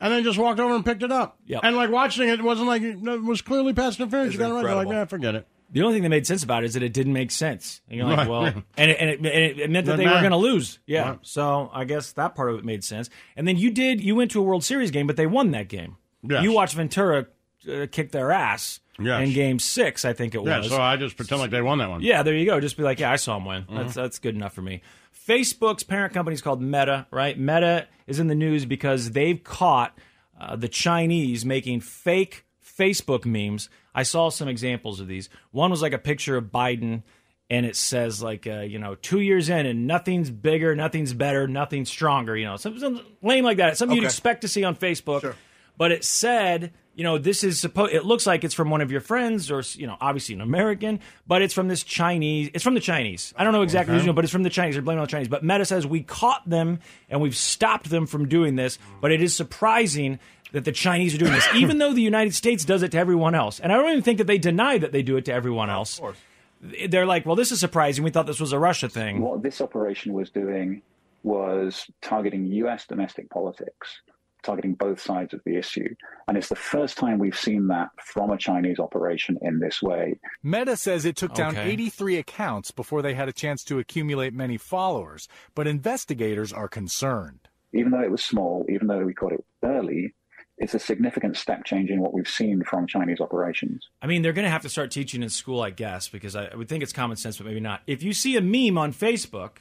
and 0.00 0.12
then 0.12 0.22
just 0.24 0.38
walked 0.38 0.60
over 0.60 0.74
and 0.74 0.84
picked 0.84 1.02
it 1.02 1.12
up. 1.12 1.38
Yep. 1.46 1.60
And 1.64 1.76
like 1.76 1.90
watching 1.90 2.28
it, 2.28 2.38
it 2.40 2.42
wasn't 2.44 2.68
like 2.68 2.82
it 2.82 2.98
was 3.00 3.42
clearly 3.42 3.72
pass 3.72 3.98
interference. 3.98 4.28
It's 4.28 4.34
you 4.34 4.38
got 4.40 4.50
it 4.50 4.54
right. 4.54 4.64
You're 4.64 4.74
like, 4.74 4.88
yeah, 4.88 5.04
forget 5.06 5.34
it. 5.34 5.46
The 5.72 5.82
only 5.82 5.94
thing 5.94 6.04
that 6.04 6.10
made 6.10 6.26
sense 6.28 6.44
about 6.44 6.62
it 6.62 6.66
is 6.66 6.74
that 6.74 6.84
it 6.84 6.92
didn't 6.92 7.12
make 7.12 7.32
sense. 7.32 7.80
And 7.88 7.98
you're 7.98 8.06
like, 8.06 8.18
Right. 8.18 8.28
well, 8.28 8.44
and 8.76 8.90
it, 8.90 8.96
and 9.00 9.10
it, 9.10 9.18
and 9.18 9.60
it 9.60 9.68
meant 9.70 9.86
that 9.86 9.96
they 9.96 10.04
were 10.04 10.20
going 10.20 10.30
to 10.30 10.36
lose. 10.36 10.78
Yeah. 10.86 11.08
Right. 11.10 11.18
So 11.22 11.68
I 11.72 11.82
guess 11.84 12.12
that 12.12 12.36
part 12.36 12.50
of 12.50 12.58
it 12.60 12.64
made 12.64 12.84
sense. 12.84 13.10
And 13.36 13.48
then 13.48 13.56
you 13.56 13.72
did, 13.72 14.00
you 14.00 14.14
went 14.14 14.30
to 14.30 14.38
a 14.38 14.42
World 14.44 14.62
Series 14.62 14.92
game, 14.92 15.08
but 15.08 15.16
they 15.16 15.26
won 15.26 15.50
that 15.50 15.66
game. 15.66 15.96
Yes. 16.22 16.44
You 16.44 16.52
watched 16.52 16.74
Ventura 16.74 17.26
uh, 17.68 17.86
kick 17.90 18.12
their 18.12 18.30
ass 18.30 18.78
Yes. 18.98 19.28
in 19.28 19.34
game 19.34 19.58
six, 19.58 20.04
I 20.04 20.12
think 20.12 20.34
it 20.34 20.38
was. 20.38 20.48
Yeah, 20.48 20.58
was. 20.58 20.68
so 20.70 20.80
I 20.80 20.96
just 20.96 21.16
pretend 21.16 21.40
like 21.40 21.50
they 21.50 21.62
won 21.62 21.78
that 21.78 21.90
one. 21.90 22.00
Yeah, 22.02 22.22
there 22.22 22.34
you 22.34 22.46
go. 22.46 22.60
Just 22.60 22.76
be 22.76 22.82
like, 22.82 23.00
yeah, 23.00 23.12
I 23.12 23.16
saw 23.16 23.36
him 23.36 23.44
win. 23.44 23.62
Mm-hmm. 23.62 23.76
That's 23.76 23.94
that's 23.94 24.18
good 24.18 24.34
enough 24.34 24.54
for 24.54 24.62
me. 24.62 24.82
Facebook's 25.26 25.82
parent 25.82 26.14
company 26.14 26.34
is 26.34 26.40
called 26.40 26.62
Meta, 26.62 27.06
right? 27.10 27.38
Meta 27.38 27.88
is 28.06 28.20
in 28.20 28.28
the 28.28 28.34
news 28.34 28.64
because 28.64 29.10
they've 29.10 29.42
caught 29.42 29.98
uh, 30.40 30.56
the 30.56 30.68
Chinese 30.68 31.44
making 31.44 31.80
fake 31.80 32.44
Facebook 32.78 33.24
memes. 33.24 33.68
I 33.94 34.02
saw 34.02 34.28
some 34.28 34.48
examples 34.48 35.00
of 35.00 35.08
these. 35.08 35.28
One 35.50 35.70
was 35.70 35.82
like 35.82 35.92
a 35.92 35.98
picture 35.98 36.36
of 36.36 36.44
Biden, 36.46 37.02
and 37.50 37.66
it 37.66 37.74
says 37.74 38.22
like, 38.22 38.46
uh, 38.46 38.60
you 38.60 38.78
know, 38.78 38.94
two 38.94 39.20
years 39.20 39.48
in, 39.48 39.66
and 39.66 39.86
nothing's 39.86 40.30
bigger, 40.30 40.76
nothing's 40.76 41.12
better, 41.12 41.48
nothing's 41.48 41.88
stronger. 41.88 42.36
You 42.36 42.44
know, 42.46 42.56
something, 42.56 43.00
lame 43.22 43.44
like 43.44 43.56
that. 43.56 43.76
Something 43.78 43.96
you'd 43.96 44.04
expect 44.04 44.42
to 44.42 44.48
see 44.48 44.64
on 44.64 44.76
Facebook 44.76 45.22
Sure. 45.22 45.36
but 45.76 45.90
it 45.92 46.04
said 46.04 46.72
you 46.96 47.04
know 47.04 47.18
this 47.18 47.44
is 47.44 47.60
supposed 47.60 47.92
it 47.92 48.04
looks 48.04 48.26
like 48.26 48.42
it's 48.42 48.54
from 48.54 48.70
one 48.70 48.80
of 48.80 48.90
your 48.90 49.02
friends 49.02 49.50
or 49.50 49.62
you 49.74 49.86
know 49.86 49.96
obviously 50.00 50.34
an 50.34 50.40
american 50.40 50.98
but 51.26 51.42
it's 51.42 51.54
from 51.54 51.68
this 51.68 51.84
chinese 51.84 52.50
it's 52.54 52.64
from 52.64 52.74
the 52.74 52.80
chinese. 52.80 53.32
I 53.36 53.44
don't 53.44 53.52
know 53.52 53.62
exactly 53.62 53.94
who's 53.94 54.02
doing 54.02 54.10
it, 54.10 54.16
but 54.16 54.24
it's 54.24 54.32
from 54.32 54.42
the 54.42 54.50
chinese. 54.50 54.74
They're 54.74 54.82
blaming 54.82 54.98
it 54.98 55.02
on 55.02 55.06
the 55.06 55.10
chinese. 55.10 55.28
But 55.28 55.44
meta 55.44 55.64
says 55.64 55.86
we 55.86 56.02
caught 56.02 56.48
them 56.48 56.80
and 57.08 57.20
we've 57.20 57.36
stopped 57.36 57.90
them 57.90 58.06
from 58.06 58.28
doing 58.28 58.56
this. 58.56 58.78
But 59.00 59.12
it 59.12 59.22
is 59.22 59.36
surprising 59.36 60.18
that 60.52 60.64
the 60.64 60.72
chinese 60.72 61.14
are 61.14 61.18
doing 61.18 61.32
this 61.32 61.46
even 61.54 61.78
though 61.78 61.92
the 61.92 62.02
united 62.02 62.34
states 62.34 62.64
does 62.64 62.82
it 62.82 62.92
to 62.92 62.98
everyone 62.98 63.34
else. 63.34 63.60
And 63.60 63.70
i 63.72 63.76
don't 63.76 63.90
even 63.90 64.02
think 64.02 64.18
that 64.18 64.26
they 64.26 64.38
deny 64.38 64.78
that 64.78 64.92
they 64.92 65.02
do 65.02 65.16
it 65.16 65.26
to 65.26 65.32
everyone 65.32 65.68
else. 65.70 66.00
they're 66.88 67.06
like 67.06 67.26
well 67.26 67.36
this 67.36 67.52
is 67.52 67.60
surprising. 67.60 68.04
We 68.04 68.10
thought 68.10 68.26
this 68.26 68.40
was 68.40 68.52
a 68.52 68.58
russia 68.58 68.88
thing. 68.88 69.20
What 69.20 69.42
this 69.42 69.60
operation 69.60 70.14
was 70.14 70.30
doing 70.30 70.82
was 71.22 71.84
targeting 72.00 72.46
US 72.46 72.86
domestic 72.86 73.28
politics, 73.28 74.00
targeting 74.46 74.74
both 74.74 75.00
sides 75.00 75.34
of 75.34 75.40
the 75.44 75.56
issue. 75.56 75.94
And 76.28 76.36
it's 76.38 76.48
the 76.48 76.56
first 76.56 76.96
time 76.96 77.18
we've 77.18 77.38
seen 77.38 77.66
that 77.68 77.88
from 78.02 78.30
a 78.30 78.38
Chinese 78.38 78.78
operation 78.78 79.38
in 79.42 79.58
this 79.58 79.82
way. 79.82 80.18
Meta 80.42 80.76
says 80.76 81.04
it 81.04 81.16
took 81.16 81.34
down 81.34 81.56
83 81.56 82.16
accounts 82.16 82.70
before 82.70 83.02
they 83.02 83.14
had 83.14 83.28
a 83.28 83.32
chance 83.32 83.62
to 83.64 83.78
accumulate 83.78 84.32
many 84.32 84.56
followers, 84.56 85.28
but 85.54 85.66
investigators 85.66 86.52
are 86.52 86.68
concerned. 86.68 87.40
Even 87.74 87.90
though 87.90 88.02
it 88.02 88.10
was 88.10 88.22
small, 88.22 88.64
even 88.68 88.86
though 88.86 89.04
we 89.04 89.12
caught 89.12 89.32
it 89.32 89.44
early, 89.62 90.14
it's 90.58 90.74
a 90.74 90.78
significant 90.78 91.36
step 91.36 91.64
change 91.64 91.90
in 91.90 92.00
what 92.00 92.14
we've 92.14 92.28
seen 92.28 92.62
from 92.64 92.86
Chinese 92.86 93.20
operations. 93.20 93.86
I 94.00 94.06
mean, 94.06 94.22
they're 94.22 94.32
going 94.32 94.46
to 94.46 94.50
have 94.50 94.62
to 94.62 94.68
start 94.68 94.90
teaching 94.90 95.22
in 95.22 95.28
school, 95.28 95.60
I 95.60 95.70
guess, 95.70 96.08
because 96.08 96.34
I, 96.34 96.46
I 96.46 96.56
would 96.56 96.68
think 96.68 96.82
it's 96.82 96.92
common 96.92 97.16
sense, 97.16 97.36
but 97.36 97.46
maybe 97.46 97.60
not. 97.60 97.82
If 97.86 98.02
you 98.02 98.14
see 98.14 98.36
a 98.36 98.40
meme 98.40 98.78
on 98.78 98.92
Facebook 98.92 99.58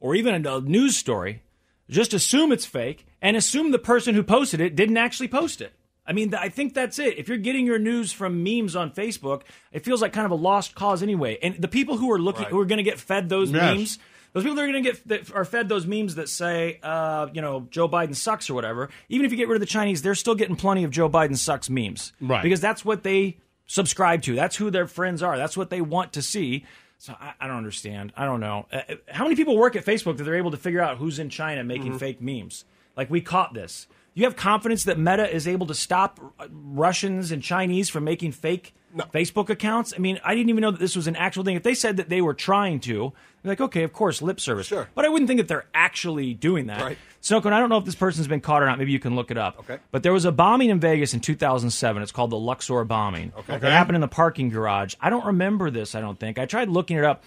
or 0.00 0.14
even 0.14 0.46
a 0.46 0.60
news 0.60 0.96
story, 0.96 1.42
just 1.90 2.14
assume 2.14 2.52
it's 2.52 2.66
fake 2.66 3.06
and 3.22 3.36
assume 3.36 3.70
the 3.70 3.78
person 3.78 4.14
who 4.14 4.22
posted 4.22 4.60
it 4.60 4.74
didn't 4.76 4.96
actually 4.96 5.28
post 5.28 5.60
it. 5.60 5.72
I 6.08 6.12
mean, 6.12 6.32
I 6.34 6.48
think 6.48 6.74
that's 6.74 6.98
it. 7.00 7.18
If 7.18 7.28
you're 7.28 7.36
getting 7.38 7.66
your 7.66 7.78
news 7.80 8.12
from 8.12 8.44
memes 8.44 8.76
on 8.76 8.92
Facebook, 8.92 9.42
it 9.72 9.84
feels 9.84 10.00
like 10.00 10.12
kind 10.12 10.24
of 10.24 10.30
a 10.30 10.36
lost 10.36 10.74
cause 10.76 11.02
anyway. 11.02 11.36
And 11.42 11.56
the 11.60 11.66
people 11.68 11.96
who 11.96 12.12
are 12.12 12.18
looking, 12.18 12.46
who 12.46 12.60
are 12.60 12.64
going 12.64 12.76
to 12.78 12.84
get 12.84 13.00
fed 13.00 13.28
those 13.28 13.50
Yes. 13.50 13.76
memes, 13.76 13.98
those 14.32 14.44
people 14.44 14.54
that 14.56 14.62
are 14.62 14.70
going 14.70 14.84
to 14.84 14.90
get 14.92 15.08
that 15.08 15.34
are 15.34 15.44
fed 15.44 15.68
those 15.68 15.84
memes 15.86 16.14
that 16.14 16.28
say, 16.28 16.78
uh, 16.82 17.26
you 17.32 17.40
know, 17.40 17.66
Joe 17.70 17.88
Biden 17.88 18.14
sucks 18.14 18.48
or 18.48 18.54
whatever. 18.54 18.88
Even 19.08 19.26
if 19.26 19.32
you 19.32 19.36
get 19.38 19.48
rid 19.48 19.56
of 19.56 19.60
the 19.60 19.66
Chinese, 19.66 20.02
they're 20.02 20.14
still 20.14 20.34
getting 20.36 20.54
plenty 20.54 20.84
of 20.84 20.92
Joe 20.92 21.08
Biden 21.08 21.36
sucks 21.36 21.68
memes, 21.68 22.12
Right. 22.20 22.42
Because 22.42 22.60
that's 22.60 22.84
what 22.84 23.02
they 23.02 23.38
subscribe 23.66 24.22
to. 24.22 24.34
That's 24.36 24.54
who 24.54 24.70
their 24.70 24.86
friends 24.86 25.22
are. 25.24 25.36
That's 25.36 25.56
what 25.56 25.70
they 25.70 25.80
want 25.80 26.12
to 26.12 26.22
see. 26.22 26.64
So 26.98 27.14
I, 27.20 27.34
I 27.40 27.46
don't 27.46 27.56
understand. 27.56 28.12
I 28.16 28.24
don't 28.24 28.40
know. 28.40 28.66
Uh, 28.72 28.82
how 29.08 29.24
many 29.24 29.36
people 29.36 29.56
work 29.56 29.76
at 29.76 29.84
Facebook 29.84 30.16
that 30.16 30.24
they're 30.24 30.36
able 30.36 30.50
to 30.50 30.56
figure 30.56 30.80
out 30.80 30.98
who's 30.98 31.18
in 31.18 31.28
China 31.28 31.62
making 31.62 31.98
fake 31.98 32.20
memes? 32.20 32.64
Like 32.96 33.10
we 33.10 33.20
caught 33.20 33.54
this. 33.54 33.86
You 34.16 34.24
have 34.24 34.34
confidence 34.34 34.84
that 34.84 34.98
Meta 34.98 35.30
is 35.30 35.46
able 35.46 35.66
to 35.66 35.74
stop 35.74 36.18
Russians 36.50 37.32
and 37.32 37.42
Chinese 37.42 37.90
from 37.90 38.04
making 38.04 38.32
fake 38.32 38.74
Facebook 39.12 39.50
accounts? 39.50 39.92
I 39.94 39.98
mean, 39.98 40.18
I 40.24 40.34
didn't 40.34 40.48
even 40.48 40.62
know 40.62 40.70
that 40.70 40.80
this 40.80 40.96
was 40.96 41.06
an 41.06 41.16
actual 41.16 41.44
thing. 41.44 41.54
If 41.54 41.62
they 41.62 41.74
said 41.74 41.98
that 41.98 42.08
they 42.08 42.22
were 42.22 42.32
trying 42.32 42.80
to, 42.80 43.12
like, 43.44 43.60
okay, 43.60 43.82
of 43.82 43.92
course, 43.92 44.22
lip 44.22 44.40
service. 44.40 44.68
Sure. 44.68 44.88
But 44.94 45.04
I 45.04 45.10
wouldn't 45.10 45.28
think 45.28 45.36
that 45.36 45.48
they're 45.48 45.66
actually 45.74 46.32
doing 46.32 46.68
that. 46.68 46.80
Right. 46.80 46.98
Snowcone, 47.20 47.52
I 47.52 47.60
don't 47.60 47.68
know 47.68 47.76
if 47.76 47.84
this 47.84 47.94
person's 47.94 48.26
been 48.26 48.40
caught 48.40 48.62
or 48.62 48.66
not. 48.66 48.78
Maybe 48.78 48.90
you 48.90 48.98
can 48.98 49.16
look 49.16 49.30
it 49.30 49.36
up. 49.36 49.58
Okay. 49.58 49.80
But 49.90 50.02
there 50.02 50.14
was 50.14 50.24
a 50.24 50.32
bombing 50.32 50.70
in 50.70 50.80
Vegas 50.80 51.12
in 51.12 51.20
2007. 51.20 52.02
It's 52.02 52.10
called 52.10 52.30
the 52.30 52.38
Luxor 52.38 52.84
bombing. 52.84 53.34
Okay. 53.38 53.56
It 53.56 53.62
happened 53.64 53.96
in 53.96 54.00
the 54.00 54.08
parking 54.08 54.48
garage. 54.48 54.94
I 54.98 55.10
don't 55.10 55.26
remember 55.26 55.70
this, 55.70 55.94
I 55.94 56.00
don't 56.00 56.18
think. 56.18 56.38
I 56.38 56.46
tried 56.46 56.70
looking 56.70 56.96
it 56.96 57.04
up. 57.04 57.22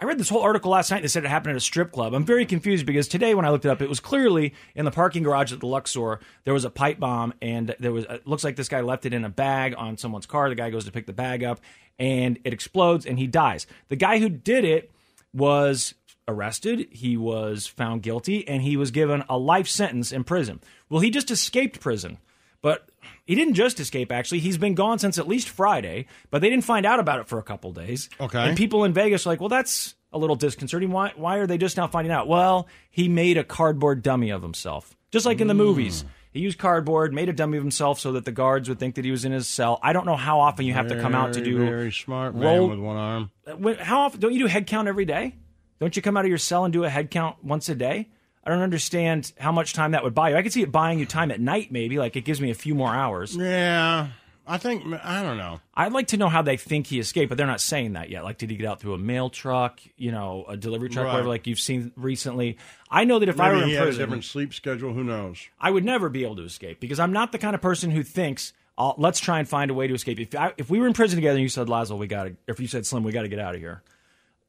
I 0.00 0.04
read 0.04 0.18
this 0.18 0.28
whole 0.28 0.42
article 0.42 0.70
last 0.70 0.90
night 0.90 1.02
that 1.02 1.08
said 1.08 1.24
it 1.24 1.28
happened 1.28 1.52
at 1.52 1.56
a 1.56 1.60
strip 1.60 1.92
club. 1.92 2.14
I'm 2.14 2.24
very 2.24 2.44
confused 2.44 2.84
because 2.84 3.08
today 3.08 3.34
when 3.34 3.44
I 3.44 3.50
looked 3.50 3.64
it 3.64 3.70
up, 3.70 3.80
it 3.80 3.88
was 3.88 4.00
clearly 4.00 4.54
in 4.74 4.84
the 4.84 4.90
parking 4.90 5.22
garage 5.22 5.52
at 5.52 5.60
the 5.60 5.66
Luxor. 5.66 6.20
There 6.44 6.54
was 6.54 6.64
a 6.64 6.70
pipe 6.70 6.98
bomb, 6.98 7.32
and 7.40 7.74
there 7.78 7.92
was. 7.92 8.04
Uh, 8.06 8.14
it 8.14 8.26
looks 8.26 8.44
like 8.44 8.56
this 8.56 8.68
guy 8.68 8.80
left 8.80 9.06
it 9.06 9.14
in 9.14 9.24
a 9.24 9.30
bag 9.30 9.74
on 9.76 9.96
someone's 9.96 10.26
car. 10.26 10.48
The 10.48 10.54
guy 10.54 10.70
goes 10.70 10.84
to 10.84 10.92
pick 10.92 11.06
the 11.06 11.12
bag 11.12 11.42
up, 11.42 11.60
and 11.98 12.38
it 12.44 12.52
explodes, 12.52 13.06
and 13.06 13.18
he 13.18 13.26
dies. 13.26 13.66
The 13.88 13.96
guy 13.96 14.18
who 14.18 14.28
did 14.28 14.64
it 14.64 14.90
was 15.32 15.94
arrested. 16.28 16.88
He 16.90 17.16
was 17.16 17.66
found 17.66 18.02
guilty, 18.02 18.46
and 18.46 18.62
he 18.62 18.76
was 18.76 18.90
given 18.90 19.24
a 19.28 19.38
life 19.38 19.68
sentence 19.68 20.12
in 20.12 20.24
prison. 20.24 20.60
Well, 20.88 21.00
he 21.00 21.10
just 21.10 21.30
escaped 21.30 21.80
prison, 21.80 22.18
but 22.62 22.88
he 23.24 23.34
didn't 23.34 23.54
just 23.54 23.78
escape. 23.80 24.10
Actually, 24.10 24.38
he's 24.38 24.56
been 24.56 24.74
gone 24.74 24.98
since 24.98 25.18
at 25.18 25.28
least 25.28 25.48
Friday, 25.48 26.06
but 26.30 26.40
they 26.40 26.48
didn't 26.48 26.64
find 26.64 26.86
out 26.86 27.00
about 27.00 27.20
it 27.20 27.28
for 27.28 27.38
a 27.38 27.42
couple 27.42 27.72
days. 27.72 28.08
Okay. 28.20 28.38
and 28.38 28.56
people 28.56 28.84
in 28.84 28.92
Vegas 28.92 29.26
are 29.26 29.30
like, 29.30 29.40
well, 29.40 29.48
that's 29.48 29.94
a 30.12 30.18
little 30.18 30.36
disconcerting. 30.36 30.90
Why? 30.90 31.12
Why 31.16 31.36
are 31.36 31.46
they 31.46 31.58
just 31.58 31.76
now 31.76 31.86
finding 31.86 32.12
out? 32.12 32.28
Well, 32.28 32.68
he 32.90 33.08
made 33.08 33.36
a 33.36 33.44
cardboard 33.44 34.02
dummy 34.02 34.30
of 34.30 34.42
himself, 34.42 34.96
just 35.10 35.26
like 35.26 35.40
in 35.40 35.46
the 35.46 35.54
hmm. 35.54 35.58
movies. 35.58 36.04
He 36.32 36.40
used 36.40 36.58
cardboard, 36.58 37.12
made 37.12 37.28
a 37.28 37.32
dummy 37.34 37.58
of 37.58 37.62
himself 37.62 38.00
so 38.00 38.12
that 38.12 38.24
the 38.24 38.32
guards 38.32 38.66
would 38.66 38.78
think 38.78 38.94
that 38.94 39.04
he 39.04 39.10
was 39.10 39.26
in 39.26 39.32
his 39.32 39.46
cell. 39.46 39.78
I 39.82 39.92
don't 39.92 40.06
know 40.06 40.16
how 40.16 40.40
often 40.40 40.64
you 40.64 40.72
have 40.72 40.88
to 40.88 40.98
come 40.98 41.14
out 41.14 41.34
to 41.34 41.40
Very, 41.40 41.52
do 41.52 41.58
very 41.58 41.92
smart 41.92 42.34
man 42.34 42.42
roll- 42.42 42.68
with 42.70 42.78
one 42.78 42.96
arm. 42.96 43.30
how 43.78 44.00
often 44.00 44.18
don't 44.18 44.32
you 44.32 44.38
do 44.38 44.46
head 44.46 44.66
count 44.66 44.88
every 44.88 45.04
day? 45.04 45.34
Don't 45.78 45.94
you 45.94 46.00
come 46.00 46.16
out 46.16 46.24
of 46.24 46.30
your 46.30 46.38
cell 46.38 46.64
and 46.64 46.72
do 46.72 46.84
a 46.84 46.88
head 46.88 47.10
count 47.10 47.44
once 47.44 47.68
a 47.68 47.74
day? 47.74 48.08
I 48.44 48.50
don't 48.50 48.62
understand 48.62 49.32
how 49.38 49.52
much 49.52 49.72
time 49.72 49.92
that 49.92 50.02
would 50.02 50.14
buy 50.14 50.30
you. 50.30 50.36
I 50.36 50.42
could 50.42 50.52
see 50.52 50.62
it 50.62 50.72
buying 50.72 50.98
you 50.98 51.06
time 51.06 51.30
at 51.30 51.40
night, 51.40 51.70
maybe. 51.70 51.98
Like 51.98 52.16
it 52.16 52.24
gives 52.24 52.40
me 52.40 52.50
a 52.50 52.54
few 52.54 52.74
more 52.74 52.92
hours. 52.94 53.36
Yeah, 53.36 54.08
I 54.46 54.58
think 54.58 54.84
I 55.04 55.22
don't 55.22 55.36
know. 55.38 55.60
I'd 55.74 55.92
like 55.92 56.08
to 56.08 56.16
know 56.16 56.28
how 56.28 56.42
they 56.42 56.56
think 56.56 56.88
he 56.88 56.98
escaped, 56.98 57.28
but 57.28 57.38
they're 57.38 57.46
not 57.46 57.60
saying 57.60 57.92
that 57.92 58.10
yet. 58.10 58.24
Like, 58.24 58.38
did 58.38 58.50
he 58.50 58.56
get 58.56 58.66
out 58.66 58.80
through 58.80 58.94
a 58.94 58.98
mail 58.98 59.30
truck, 59.30 59.80
you 59.96 60.10
know, 60.10 60.44
a 60.48 60.56
delivery 60.56 60.88
truck, 60.88 61.04
Right. 61.06 61.12
whatever, 61.12 61.28
like 61.28 61.46
you've 61.46 61.60
seen 61.60 61.92
recently? 61.96 62.58
I 62.90 63.04
know 63.04 63.20
that 63.20 63.28
if 63.28 63.38
I 63.40 63.48
Maybe 63.50 63.56
were 63.58 63.62
in 63.62 63.68
he 63.68 63.74
had 63.74 63.82
a 63.82 63.86
prison, 63.86 64.02
different 64.02 64.24
sleep 64.24 64.52
schedule. 64.54 64.92
Who 64.92 65.04
knows? 65.04 65.38
I 65.60 65.70
would 65.70 65.84
never 65.84 66.08
be 66.08 66.24
able 66.24 66.36
to 66.36 66.42
escape 66.44 66.80
because 66.80 66.98
I'm 66.98 67.12
not 67.12 67.30
the 67.30 67.38
kind 67.38 67.54
of 67.54 67.60
person 67.62 67.92
who 67.92 68.02
thinks, 68.02 68.52
"Oh, 68.76 68.94
let's 68.98 69.20
try 69.20 69.38
and 69.38 69.48
find 69.48 69.70
a 69.70 69.74
way 69.74 69.86
to 69.86 69.94
escape. 69.94 70.18
If, 70.18 70.34
I, 70.34 70.52
if 70.56 70.68
we 70.68 70.80
were 70.80 70.88
in 70.88 70.94
prison 70.94 71.16
together 71.16 71.36
and 71.36 71.42
you 71.42 71.48
said, 71.48 71.68
Lazo, 71.68 71.94
we 71.94 72.08
got 72.08 72.24
to, 72.24 72.36
if 72.48 72.58
you 72.58 72.66
said, 72.66 72.84
Slim, 72.86 73.04
we 73.04 73.12
got 73.12 73.22
to 73.22 73.28
get 73.28 73.38
out 73.38 73.54
of 73.54 73.60
here, 73.60 73.82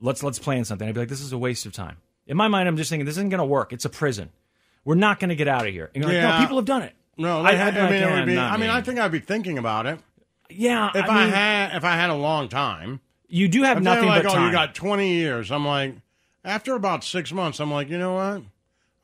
let's, 0.02 0.24
let's 0.24 0.40
plan 0.40 0.66
something, 0.66 0.88
I'd 0.88 0.96
be 0.96 1.02
like, 1.02 1.10
this 1.10 1.22
is 1.22 1.32
a 1.34 1.38
waste 1.38 1.68
of 1.68 1.74
time. 1.74 1.98
In 2.28 2.38
my 2.38 2.48
mind, 2.48 2.68
I'm 2.68 2.78
just 2.78 2.90
thinking, 2.90 3.06
this 3.06 3.16
isn't 3.18 3.30
going 3.30 3.40
to 3.40 3.46
work. 3.46 3.74
It's 3.74 3.86
a 3.86 3.90
prison. 3.90 4.30
We're 4.86 4.96
not 4.96 5.20
going 5.20 5.30
to 5.30 5.36
get 5.36 5.48
out 5.48 5.66
of 5.68 5.74
here. 5.74 5.92
And 5.94 6.04
you're 6.04 6.12
like, 6.14 6.22
Yeah. 6.22 6.36
no, 6.38 6.40
people 6.42 6.58
have 6.58 6.66
done 6.66 6.82
it. 6.84 6.94
No, 7.18 7.42
I- 7.42 7.52
they 7.52 7.58
had, 7.58 7.78
I 7.78 7.82
like, 7.82 7.92
mean, 7.92 8.02
it 8.02 8.06
"Eh, 8.06 8.16
would 8.20 8.26
be, 8.26 8.38
I 8.38 8.52
mean, 8.58 8.68
me." 8.68 8.74
I 8.74 8.82
think 8.82 9.00
I'd 9.00 9.12
be 9.12 9.20
thinking 9.20 9.58
about 9.58 9.86
it. 9.86 10.00
Yeah, 10.50 10.90
If 10.94 11.06
I 11.06 11.08
I, 11.08 11.24
mean- 11.26 11.34
had, 11.34 11.76
if 11.76 11.84
I 11.84 11.96
had 11.96 12.10
a 12.10 12.16
long 12.16 12.48
time, 12.50 13.00
You 13.28 13.48
do 13.48 13.64
have 13.64 13.78
they're 13.78 13.94
nothing 13.94 14.08
like, 14.10 14.24
but 14.24 14.32
oh, 14.32 14.36
time. 14.36 14.46
you 14.48 14.52
got 14.52 14.76
20 14.76 15.14
years. 15.14 15.52
I'm 15.52 15.66
like, 15.66 15.96
after 16.46 16.76
about 16.76 17.04
six 17.04 17.32
months, 17.32 17.60
I'm 17.60 17.72
like, 17.72 17.90
you 17.90 17.98
know 17.98 18.14
what? 18.14 18.44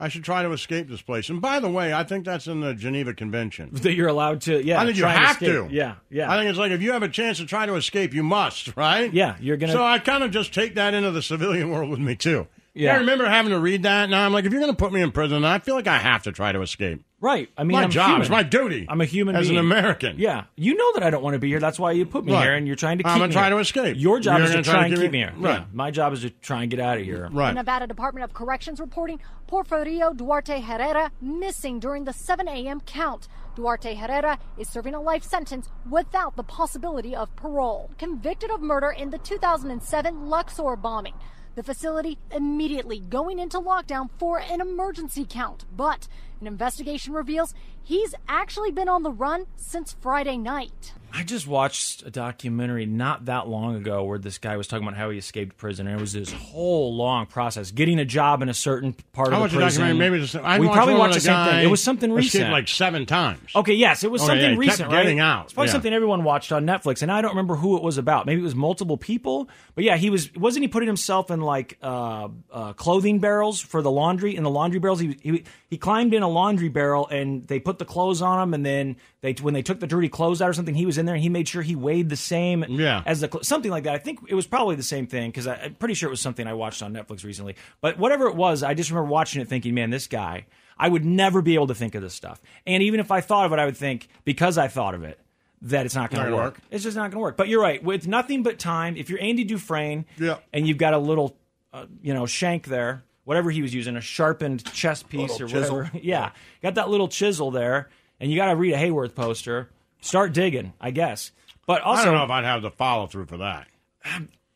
I 0.01 0.07
should 0.07 0.23
try 0.23 0.43
to 0.43 0.51
escape 0.53 0.87
this 0.87 1.01
place. 1.01 1.29
And 1.29 1.41
by 1.41 1.59
the 1.59 1.69
way, 1.69 1.93
I 1.93 2.03
think 2.05 2.23
that's 2.25 2.47
in 2.47 2.61
the 2.61 2.73
Geneva 2.73 3.13
Convention. 3.13 3.69
that 3.73 3.93
you're 3.95 4.07
allowed 4.07 4.41
to, 4.41 4.63
yeah. 4.63 4.79
I 4.81 4.85
think 4.85 4.97
you 4.97 5.03
have 5.05 5.39
to. 5.39 5.67
Yeah, 5.71 5.95
yeah. 6.09 6.31
I 6.31 6.37
think 6.37 6.49
it's 6.49 6.59
like 6.59 6.71
if 6.71 6.81
you 6.81 6.93
have 6.93 7.03
a 7.03 7.09
chance 7.09 7.37
to 7.39 7.45
try 7.45 7.65
to 7.65 7.75
escape, 7.75 8.13
you 8.13 8.23
must, 8.23 8.75
right? 8.77 9.11
Yeah, 9.13 9.35
you're 9.41 9.57
gonna- 9.57 9.73
So 9.73 9.83
I 9.83 9.99
kind 9.99 10.23
of 10.23 10.31
just 10.31 10.53
take 10.53 10.75
that 10.75 10.93
into 10.93 11.11
the 11.11 11.21
civilian 11.21 11.69
world 11.69 11.89
with 11.89 11.99
me 11.99 12.15
too. 12.15 12.47
Yeah. 12.79 12.93
I 12.93 12.97
remember 12.97 13.27
having 13.27 13.51
to 13.51 13.59
read 13.59 13.83
that. 13.83 14.09
Now 14.09 14.25
I'm 14.25 14.31
like, 14.33 14.45
if 14.45 14.51
you're 14.51 14.61
going 14.61 14.71
to 14.71 14.77
put 14.77 14.93
me 14.93 15.01
in 15.01 15.11
prison, 15.11 15.43
I 15.45 15.59
feel 15.59 15.75
like 15.75 15.87
I 15.87 15.97
have 15.97 16.23
to 16.23 16.31
try 16.31 16.51
to 16.51 16.61
escape. 16.61 17.03
Right. 17.21 17.49
I 17.57 17.63
mean, 17.65 17.75
my 17.75 17.83
I'm 17.83 17.89
job 17.91 18.07
human. 18.07 18.21
is 18.21 18.29
my 18.29 18.43
duty. 18.43 18.85
I'm 18.89 19.01
a 19.01 19.05
human 19.05 19.35
as 19.35 19.47
being. 19.47 19.59
an 19.59 19.65
American. 19.65 20.17
Yeah. 20.17 20.45
You 20.55 20.75
know 20.75 20.93
that 20.93 21.03
I 21.03 21.09
don't 21.09 21.21
want 21.21 21.33
to 21.33 21.39
be 21.39 21.49
here. 21.49 21.59
That's 21.59 21.77
why 21.77 21.91
you 21.91 22.05
put 22.05 22.23
me 22.23 22.31
Right. 22.31 22.43
here, 22.43 22.53
and 22.55 22.65
you're 22.65 22.77
trying 22.77 22.97
to 22.99 23.03
keep 23.03 23.11
I'm 23.11 23.17
gonna 23.19 23.27
me 23.27 23.33
try 23.33 23.47
here. 23.47 23.55
to 23.55 23.59
escape. 23.59 23.97
Your 23.99 24.21
job 24.21 24.37
You're 24.37 24.45
is 24.45 24.51
to 24.51 24.57
gonna 24.57 24.63
try, 24.63 24.85
and 24.85 24.95
to 24.95 25.01
keep 25.01 25.11
me- 25.11 25.17
me 25.25 25.25
here. 25.25 25.33
Right. 25.37 25.59
Yeah. 25.59 25.65
My 25.73 25.91
job 25.91 26.13
is 26.13 26.21
to 26.21 26.29
try 26.29 26.61
and 26.61 26.71
get 26.71 26.79
out 26.79 26.97
of 26.97 27.03
here. 27.03 27.27
Right. 27.29 27.49
The 27.49 27.55
Nevada 27.55 27.87
Department 27.87 28.23
of 28.23 28.33
Corrections 28.33 28.79
reporting 28.79 29.19
Porfirio 29.51 30.15
Duarte 30.15 30.61
Herrera 30.61 31.11
missing 31.19 31.79
during 31.81 32.05
the 32.05 32.13
7 32.13 32.47
a.m. 32.47 32.79
count. 32.85 33.27
Duarte 33.55 33.95
Herrera 33.95 34.39
is 34.57 34.69
serving 34.69 34.93
a 34.95 35.01
life 35.01 35.23
sentence 35.25 35.67
without 35.89 36.37
the 36.37 36.43
possibility 36.43 37.13
of 37.13 37.35
parole. 37.35 37.91
Convicted 37.97 38.49
of 38.49 38.61
murder 38.61 38.91
in 38.91 39.09
the 39.09 39.17
2007 39.17 40.29
Luxor 40.29 40.77
bombing. 40.77 41.15
The 41.59 41.63
facility 41.63 42.17
immediately 42.31 43.01
going 43.01 43.37
into 43.37 43.59
lockdown 43.59 44.09
for 44.17 44.39
an 44.39 44.61
emergency 44.61 45.25
count. 45.29 45.65
But 45.75 46.07
an 46.39 46.47
investigation 46.47 47.11
reveals 47.11 47.53
he's 47.83 48.15
actually 48.29 48.71
been 48.71 48.87
on 48.87 49.03
the 49.03 49.11
run 49.11 49.45
since 49.57 49.93
Friday 49.99 50.37
night. 50.37 50.93
I 51.13 51.23
just 51.23 51.47
watched 51.47 52.03
a 52.05 52.11
documentary 52.11 52.85
not 52.85 53.25
that 53.25 53.47
long 53.47 53.75
ago 53.75 54.03
where 54.03 54.19
this 54.19 54.37
guy 54.37 54.57
was 54.57 54.67
talking 54.67 54.87
about 54.87 54.97
how 54.97 55.09
he 55.09 55.17
escaped 55.17 55.57
prison, 55.57 55.87
and 55.87 55.97
it 55.97 56.01
was 56.01 56.13
this 56.13 56.31
whole 56.31 56.95
long 56.95 57.25
process 57.25 57.71
getting 57.71 57.99
a 57.99 58.05
job 58.05 58.41
in 58.41 58.49
a 58.49 58.53
certain 58.53 58.93
part 59.13 59.33
I 59.33 59.43
of 59.43 59.51
the 59.51 59.57
a 59.57 59.59
prison. 59.61 59.81
documentary. 59.81 60.09
Maybe 60.09 60.21
just, 60.21 60.35
I 60.35 60.59
we 60.59 60.67
watched 60.67 60.75
probably 60.77 60.93
watched 60.95 61.13
the 61.15 61.19
same 61.21 61.47
thing. 61.47 61.63
It 61.65 61.71
was 61.71 61.83
something 61.83 62.11
recent. 62.11 62.51
like 62.51 62.67
seven 62.67 63.05
times. 63.07 63.41
Okay, 63.55 63.73
yes, 63.73 64.03
it 64.03 64.11
was 64.11 64.21
Oh, 64.21 64.27
something 64.27 64.51
yeah, 64.51 64.57
recent, 64.57 64.91
getting 64.91 65.17
right? 65.17 65.23
out, 65.25 65.45
It's 65.45 65.53
probably 65.53 65.67
yeah. 65.69 65.71
something 65.73 65.93
everyone 65.93 66.23
watched 66.23 66.51
on 66.51 66.65
Netflix, 66.65 67.01
and 67.01 67.11
I 67.11 67.21
don't 67.21 67.31
remember 67.31 67.55
who 67.55 67.75
it 67.77 67.81
was 67.83 67.97
about. 67.97 68.25
Maybe 68.27 68.41
it 68.41 68.43
was 68.43 68.55
multiple 68.55 68.97
people, 68.97 69.49
but 69.75 69.83
yeah, 69.83 69.97
he 69.97 70.09
was 70.11 70.31
wasn't 70.35 70.63
he 70.63 70.67
putting 70.67 70.87
himself 70.87 71.31
in 71.31 71.41
like 71.41 71.77
uh, 71.81 72.29
uh, 72.51 72.73
clothing 72.73 73.19
barrels 73.19 73.59
for 73.59 73.81
the 73.81 73.89
laundry? 73.91 74.35
In 74.35 74.43
the 74.43 74.49
laundry 74.51 74.79
barrels, 74.79 74.99
he, 74.99 75.17
he 75.23 75.43
he 75.69 75.77
climbed 75.77 76.13
in 76.13 76.21
a 76.21 76.29
laundry 76.29 76.69
barrel, 76.69 77.07
and 77.07 77.47
they 77.47 77.59
put 77.59 77.79
the 77.79 77.85
clothes 77.85 78.21
on 78.21 78.39
him, 78.41 78.53
and 78.53 78.63
then 78.65 78.97
they 79.21 79.33
when 79.33 79.53
they 79.55 79.63
took 79.63 79.79
the 79.79 79.87
dirty 79.87 80.09
clothes 80.09 80.41
out 80.41 80.49
or 80.49 80.53
something, 80.53 80.75
he 80.75 80.85
was 80.85 80.98
in 80.99 81.05
there, 81.07 81.15
and 81.15 81.23
he 81.23 81.29
made 81.29 81.47
sure 81.47 81.63
he 81.63 81.75
weighed 81.75 82.09
the 82.09 82.15
same 82.15 82.63
Yeah. 82.69 83.01
as 83.05 83.21
the 83.21 83.39
something 83.41 83.71
like 83.71 83.85
that. 83.85 83.95
I 83.95 83.97
think 83.97 84.19
it 84.27 84.35
was 84.35 84.45
probably 84.45 84.75
the 84.75 84.83
same 84.83 85.07
thing 85.07 85.31
because 85.31 85.47
I'm 85.47 85.73
pretty 85.75 85.95
sure 85.95 86.07
it 86.07 86.11
was 86.11 86.21
something 86.21 86.45
I 86.45 86.53
watched 86.53 86.83
on 86.83 86.93
Netflix 86.93 87.23
recently. 87.23 87.55
But 87.81 87.97
whatever 87.97 88.27
it 88.27 88.35
was, 88.35 88.61
I 88.61 88.75
just 88.75 88.91
remember 88.91 89.09
watching 89.09 89.41
it, 89.41 89.47
thinking, 89.47 89.73
man, 89.73 89.89
this 89.89 90.05
guy. 90.05 90.45
I 90.77 90.87
would 90.87 91.03
never 91.03 91.41
be 91.41 91.55
able 91.55 91.67
to 91.67 91.75
think 91.75 91.95
of 91.95 92.01
this 92.01 92.13
stuff. 92.13 92.41
And 92.65 92.81
even 92.83 92.99
if 93.01 93.11
I 93.11 93.19
thought 93.19 93.45
of 93.45 93.51
it, 93.51 93.59
I 93.59 93.65
would 93.65 93.75
think 93.75 94.07
because 94.23 94.57
I 94.57 94.67
thought 94.69 94.93
of 94.95 95.03
it 95.03 95.19
that 95.63 95.85
it's 95.85 95.93
not 95.95 96.09
going 96.09 96.25
to 96.25 96.31
work. 96.31 96.55
work. 96.55 96.59
It's 96.71 96.85
just 96.85 96.95
not 96.95 97.03
going 97.11 97.11
to 97.11 97.19
work. 97.19 97.35
But 97.35 97.49
you're 97.49 97.61
right. 97.61 97.83
With 97.83 98.07
nothing 98.07 98.43
but 98.43 98.59
time, 98.59 98.95
if 98.95 99.09
you're 99.09 99.21
Andy 99.21 99.43
Dufresne 99.43 100.05
Yeah. 100.17 100.37
and 100.53 100.65
you've 100.65 100.77
got 100.77 100.93
a 100.93 100.97
little, 100.97 101.35
uh, 101.73 101.85
you 102.01 102.13
know, 102.13 102.25
shank 102.25 102.67
there, 102.67 103.03
whatever 103.25 103.51
he 103.51 103.61
was 103.61 103.73
using, 103.73 103.97
a 103.97 104.01
sharpened 104.01 104.63
chest 104.71 105.09
piece 105.09 105.41
or 105.41 105.47
whatever. 105.47 105.91
yeah, 106.01 106.31
got 106.63 106.75
that 106.75 106.87
little 106.89 107.09
chisel 107.09 107.51
there, 107.51 107.89
and 108.21 108.31
you 108.31 108.37
got 108.37 108.45
to 108.45 108.55
Rita 108.55 108.77
Hayworth 108.77 109.13
poster. 109.15 109.69
Start 110.01 110.33
digging, 110.33 110.73
I 110.79 110.91
guess. 110.91 111.31
But 111.65 111.81
also, 111.81 112.01
I 112.01 112.05
don't 112.05 112.13
know 112.15 112.23
if 112.23 112.31
I'd 112.31 112.45
have 112.45 112.61
the 112.61 112.71
follow 112.71 113.07
through 113.07 113.27
for 113.27 113.37
that. 113.37 113.67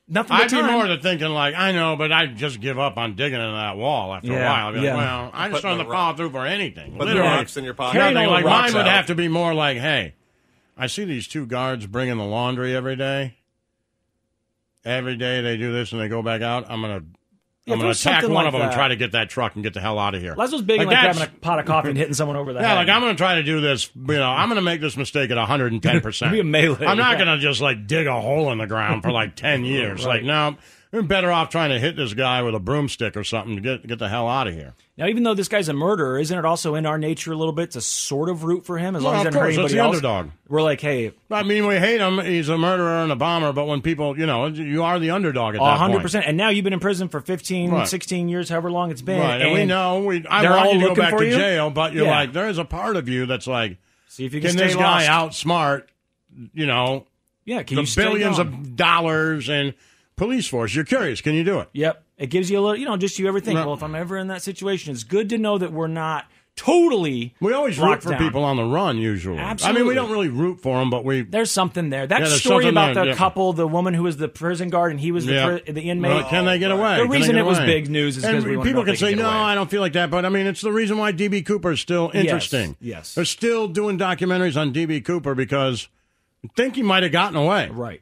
nothing 0.08 0.36
I'd 0.36 0.50
be 0.50 0.58
time. 0.58 0.72
more 0.72 0.88
to 0.88 1.00
thinking 1.00 1.30
like 1.30 1.54
I 1.56 1.72
know, 1.72 1.96
but 1.96 2.12
I'd 2.12 2.38
just 2.38 2.60
give 2.60 2.80
up 2.80 2.98
on 2.98 3.16
digging 3.16 3.40
into 3.40 3.54
that 3.56 3.78
wall 3.78 4.14
after 4.14 4.32
a 4.32 4.36
while. 4.36 4.68
I'd 4.68 4.74
be 4.74 4.82
yeah. 4.82 4.96
like, 4.96 5.06
well, 5.06 5.32
I 5.34 5.50
just 5.50 5.62
Putting 5.62 5.70
don't 5.70 5.78
have 5.78 5.78
the 5.80 5.84
the 5.84 5.96
follow 5.96 6.16
through 6.16 6.32
for 6.32 6.46
anything. 6.46 6.92
Put 6.94 7.00
the 7.00 7.06
Literally. 7.06 7.30
rocks 7.30 7.58
in 7.58 7.64
your 7.64 7.74
pocket. 7.74 7.98
Carrying 7.98 8.14
Nothing. 8.16 8.30
Like 8.30 8.46
mine 8.46 8.54
rocks 8.54 8.74
would 8.74 8.86
have 8.88 9.08
to 9.08 9.16
be 9.16 9.28
more 9.28 9.54
like, 9.54 9.78
hey, 9.78 10.16
I 10.78 10.88
see 10.88 11.06
these 11.06 11.28
two 11.28 11.46
guards 11.46 11.86
bringing 11.86 12.18
the 12.18 12.26
laundry 12.26 12.76
every 12.76 12.96
day. 12.96 13.38
Every 14.86 15.16
day 15.16 15.42
they 15.42 15.56
do 15.56 15.72
this 15.72 15.92
and 15.92 16.02
they 16.02 16.08
go 16.08 16.22
back 16.22 16.42
out. 16.42 16.66
I'm 16.70 16.82
gonna. 16.82 17.04
Yeah, 17.66 17.76
I'm 17.76 17.80
going 17.80 17.94
to 17.94 17.98
attack 18.00 18.24
one 18.24 18.34
like 18.34 18.48
of 18.48 18.54
them 18.54 18.62
and 18.62 18.72
try 18.74 18.90
to 18.90 18.96
get 18.98 19.14
that 19.14 19.30
truck 19.30 19.56
and 19.56 19.64
get 19.64 19.74
the 19.74 19.80
hell 19.80 19.98
out 19.98 20.16
of 20.16 20.22
here. 20.22 20.36
Lazo's 20.36 20.62
big 20.62 20.80
like, 20.80 20.88
like 20.88 20.96
that's- 20.98 21.18
having 21.18 21.34
a 21.34 21.40
pot 21.40 21.60
of 21.60 21.66
coffee 21.66 21.90
and 21.90 21.98
hitting 21.98 22.14
someone 22.14 22.36
over 22.36 22.52
the 22.52 22.60
Yeah, 22.60 22.70
head. 22.70 22.76
like 22.76 22.90
I'm 22.90 23.00
going 23.02 23.14
to 23.16 23.18
try 23.18 23.36
to 23.36 23.44
do 23.44 23.62
this. 23.62 23.90
You 23.96 24.16
know, 24.16 24.28
I'm 24.30 24.50
going 24.50 24.58
to 24.58 24.62
make 24.62 24.82
this 24.82 24.98
mistake 24.98 25.32
at 25.32 25.38
110. 25.38 26.02
percent 26.02 26.32
Be 26.34 26.42
a 26.42 26.44
melee, 26.44 26.86
I'm 26.86 26.98
not 26.98 27.18
yeah. 27.18 27.26
going 27.26 27.38
to 27.38 27.42
just 27.42 27.62
like 27.62 27.88
dig 27.88 28.06
a 28.08 28.20
hole 28.20 28.52
in 28.52 28.58
the 28.58 28.68
ground 28.68 29.02
for 29.04 29.12
like 29.12 29.36
10 29.38 29.64
years. 29.66 30.06
Right. 30.06 30.16
Like, 30.16 30.24
no, 30.24 30.58
we're 30.94 31.02
better 31.02 31.32
off 31.32 31.50
trying 31.50 31.72
to 31.72 31.80
hit 31.80 31.96
this 31.98 32.14
guy 32.14 32.42
with 32.44 32.56
a 32.56 32.60
broomstick 32.60 33.18
or 33.18 33.24
something 33.26 33.56
to 33.56 33.62
get 33.62 33.86
get 33.86 34.00
the 34.00 34.08
hell 34.08 34.28
out 34.30 34.48
of 34.48 34.54
here. 34.54 34.74
Now, 34.96 35.08
even 35.08 35.24
though 35.24 35.34
this 35.34 35.48
guy's 35.48 35.68
a 35.70 35.74
murderer, 35.74 36.20
isn't 36.20 36.38
it 36.38 36.46
also 36.46 36.76
in 36.76 36.86
our 36.86 37.00
nature 37.00 37.32
a 37.32 37.36
little 37.36 37.52
bit 37.52 37.72
to 37.72 37.82
sort 37.82 38.30
of 38.30 38.44
root 38.44 38.64
for 38.64 38.78
him 38.78 38.96
as 38.96 39.02
long 39.02 39.14
Well, 39.14 39.20
as 39.22 39.24
he 39.24 39.28
of 39.28 39.34
doesn't 39.34 39.42
hurt 39.42 39.48
anybody 39.56 39.74
the 39.74 39.80
else? 39.80 39.96
underdog. 39.98 40.30
We're 40.48 40.62
like, 40.62 40.80
hey, 40.82 41.14
I 41.32 41.42
mean, 41.42 41.66
we 41.66 41.78
hate 41.78 42.00
him. 42.00 42.20
He's 42.20 42.48
a 42.48 42.58
murderer 42.60 43.02
and 43.02 43.12
a 43.12 43.16
bomber. 43.16 43.52
But 43.54 43.66
when 43.66 43.82
people, 43.82 44.16
you 44.20 44.28
know, 44.28 44.46
you 44.46 44.84
are 44.84 45.00
the 45.00 45.10
underdog 45.10 45.56
at 45.56 45.62
that 45.62 45.78
hundred 45.80 45.94
point. 45.94 46.04
percent. 46.04 46.26
And 46.28 46.38
now 46.38 46.50
you've 46.50 46.64
been 46.64 46.74
in 46.74 46.80
prison 46.80 47.10
for 47.10 47.20
15, 47.22 47.72
Right. 47.72 47.88
16 47.88 48.30
years, 48.30 48.50
however 48.50 48.70
long 48.70 48.92
it's 48.92 49.02
been. 49.02 49.20
Right, 49.20 49.42
and, 49.42 49.52
we 49.54 49.66
know 49.66 50.04
we. 50.04 50.24
I 50.28 50.44
want 50.48 50.68
all 50.68 50.74
you 50.76 50.80
to 50.82 50.88
go 50.90 50.96
back 50.96 51.18
to 51.18 51.30
jail, 51.32 51.72
but 51.72 51.94
you're 51.94 52.06
Yeah. 52.06 52.12
like, 52.12 52.34
there 52.34 52.48
is 52.48 52.60
a 52.60 52.66
part 52.66 52.96
of 52.96 53.10
you 53.10 53.26
that's 53.26 53.48
like, 53.48 53.78
See 54.10 54.26
if 54.26 54.34
you 54.36 54.42
can, 54.42 54.50
can 54.52 54.58
stay 54.60 54.68
this 54.68 54.76
guy 54.76 55.08
lost. 55.12 55.44
outsmart, 55.44 55.86
you 56.54 56.68
know, 56.68 57.08
Yeah, 57.46 57.64
can 57.64 57.78
the 57.78 57.82
you 57.82 57.96
billions 57.96 58.38
of 58.38 58.76
dollars 58.76 59.50
and 59.50 59.74
police 60.16 60.48
force? 60.48 60.76
You're 60.76 60.86
curious. 60.86 61.22
Can 61.22 61.34
you 61.34 61.44
do 61.44 61.60
it? 61.60 61.70
Yep. 61.74 62.04
It 62.18 62.28
gives 62.28 62.50
you 62.50 62.60
a 62.60 62.62
little, 62.62 62.76
you 62.78 62.86
know, 62.86 62.96
just 62.98 63.18
you 63.20 63.28
ever 63.28 63.40
think, 63.40 63.58
Right. 63.58 63.66
well, 63.66 63.76
if 63.76 63.84
I'm 63.84 63.96
ever 63.96 64.18
in 64.18 64.28
that 64.28 64.42
situation, 64.42 64.94
it's 64.94 65.04
good 65.04 65.30
to 65.30 65.38
know 65.38 65.58
that 65.58 65.72
we're 65.74 65.88
not 65.88 66.26
totally. 66.56 67.34
We 67.40 67.52
always 67.54 67.80
root 67.80 68.04
for 68.04 68.12
down. 68.12 68.20
people 68.20 68.44
on 68.44 68.56
the 68.58 68.64
run, 68.64 69.00
usually. 69.00 69.40
absolutely. 69.40 69.80
I 69.80 69.82
mean, 69.82 69.88
we 69.90 69.96
don't 69.96 70.12
really 70.12 70.30
root 70.30 70.60
for 70.62 70.78
them, 70.80 70.92
but 70.92 71.04
we. 71.04 71.22
There's 71.22 71.50
something 71.50 71.90
there. 71.90 72.06
That 72.06 72.22
Yeah, 72.22 72.28
story 72.28 72.68
about 72.70 72.94
there, 72.94 73.06
the 73.06 73.10
yeah. 73.12 73.16
couple, 73.16 73.54
the 73.54 73.68
woman 73.68 73.96
who 73.96 74.04
was 74.04 74.18
the 74.18 74.28
prison 74.28 74.70
guard 74.70 74.92
and 74.92 75.00
he 75.00 75.12
was 75.12 75.26
the, 75.26 75.34
Yeah. 75.34 75.46
pri- 75.64 75.72
the 75.74 75.82
inmate. 75.90 76.12
Well, 76.12 76.30
can 76.30 76.46
they 76.46 76.60
get 76.60 76.72
away? 76.72 76.98
The 76.98 77.02
Can 77.04 77.12
reason 77.12 77.38
it 77.38 77.46
was 77.46 77.58
away? 77.58 77.66
big 77.66 77.90
news 77.90 78.18
is 78.18 78.24
because 78.26 78.46
we 78.46 78.56
want 78.56 78.68
to 78.68 78.70
people 78.72 78.86
can 78.86 78.96
say, 78.96 79.16
no, 79.16 79.26
away." 79.26 79.34
I 79.36 79.56
don't 79.56 79.70
feel 79.72 79.82
like 79.82 79.94
that. 79.94 80.12
But 80.12 80.26
I 80.26 80.30
mean, 80.30 80.46
it's 80.46 80.62
the 80.62 80.72
reason 80.72 81.00
why 81.00 81.12
DB 81.12 81.44
Cooper 81.44 81.72
is 81.72 81.80
still 81.82 82.12
Yes, 82.14 82.24
interesting. 82.26 82.76
yes. 82.80 83.16
They're 83.16 83.26
still 83.26 83.68
doing 83.68 83.98
documentaries 83.98 84.56
on 84.56 84.72
DB 84.72 85.04
Cooper 85.04 85.34
because 85.34 85.88
I 86.46 86.50
think 86.56 86.76
he 86.76 86.84
might 86.84 87.02
have 87.02 87.12
gotten 87.12 87.36
away. 87.38 87.70
Right. 87.72 88.02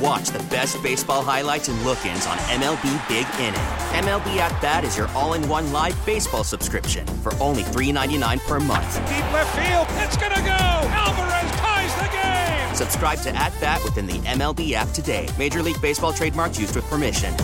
Watch 0.00 0.28
the 0.28 0.38
best 0.44 0.82
baseball 0.82 1.22
highlights 1.22 1.68
and 1.68 1.80
look-ins 1.84 2.26
on 2.26 2.36
MLB 2.38 3.08
Big 3.08 3.26
Inning. 3.38 3.60
MLB 4.04 4.36
At 4.38 4.60
Bat 4.62 4.84
is 4.84 4.96
your 4.96 5.08
all-in-one 5.08 5.72
live 5.72 5.96
baseball 6.06 6.44
subscription 6.44 7.06
for 7.06 7.34
only 7.34 7.62
$3.99 7.62 8.40
per 8.46 8.58
month. 8.60 8.94
Deep 9.08 9.32
left 9.32 9.54
field, 9.56 9.86
it's 10.02 10.16
gonna 10.16 10.40
go. 10.40 10.88
Alvarez 10.90 11.50
ties 11.60 11.94
the 11.96 12.08
game. 12.16 12.74
Subscribe 12.74 13.20
to 13.20 13.30
At 13.36 13.52
Bat 13.60 13.84
within 13.84 14.06
the 14.06 14.18
MLB 14.20 14.72
app 14.72 14.88
today. 14.88 15.28
Major 15.38 15.62
League 15.62 15.80
Baseball 15.82 16.12
trademarks 16.12 16.58
used 16.58 16.74
with 16.74 16.84
permission. 16.86 17.34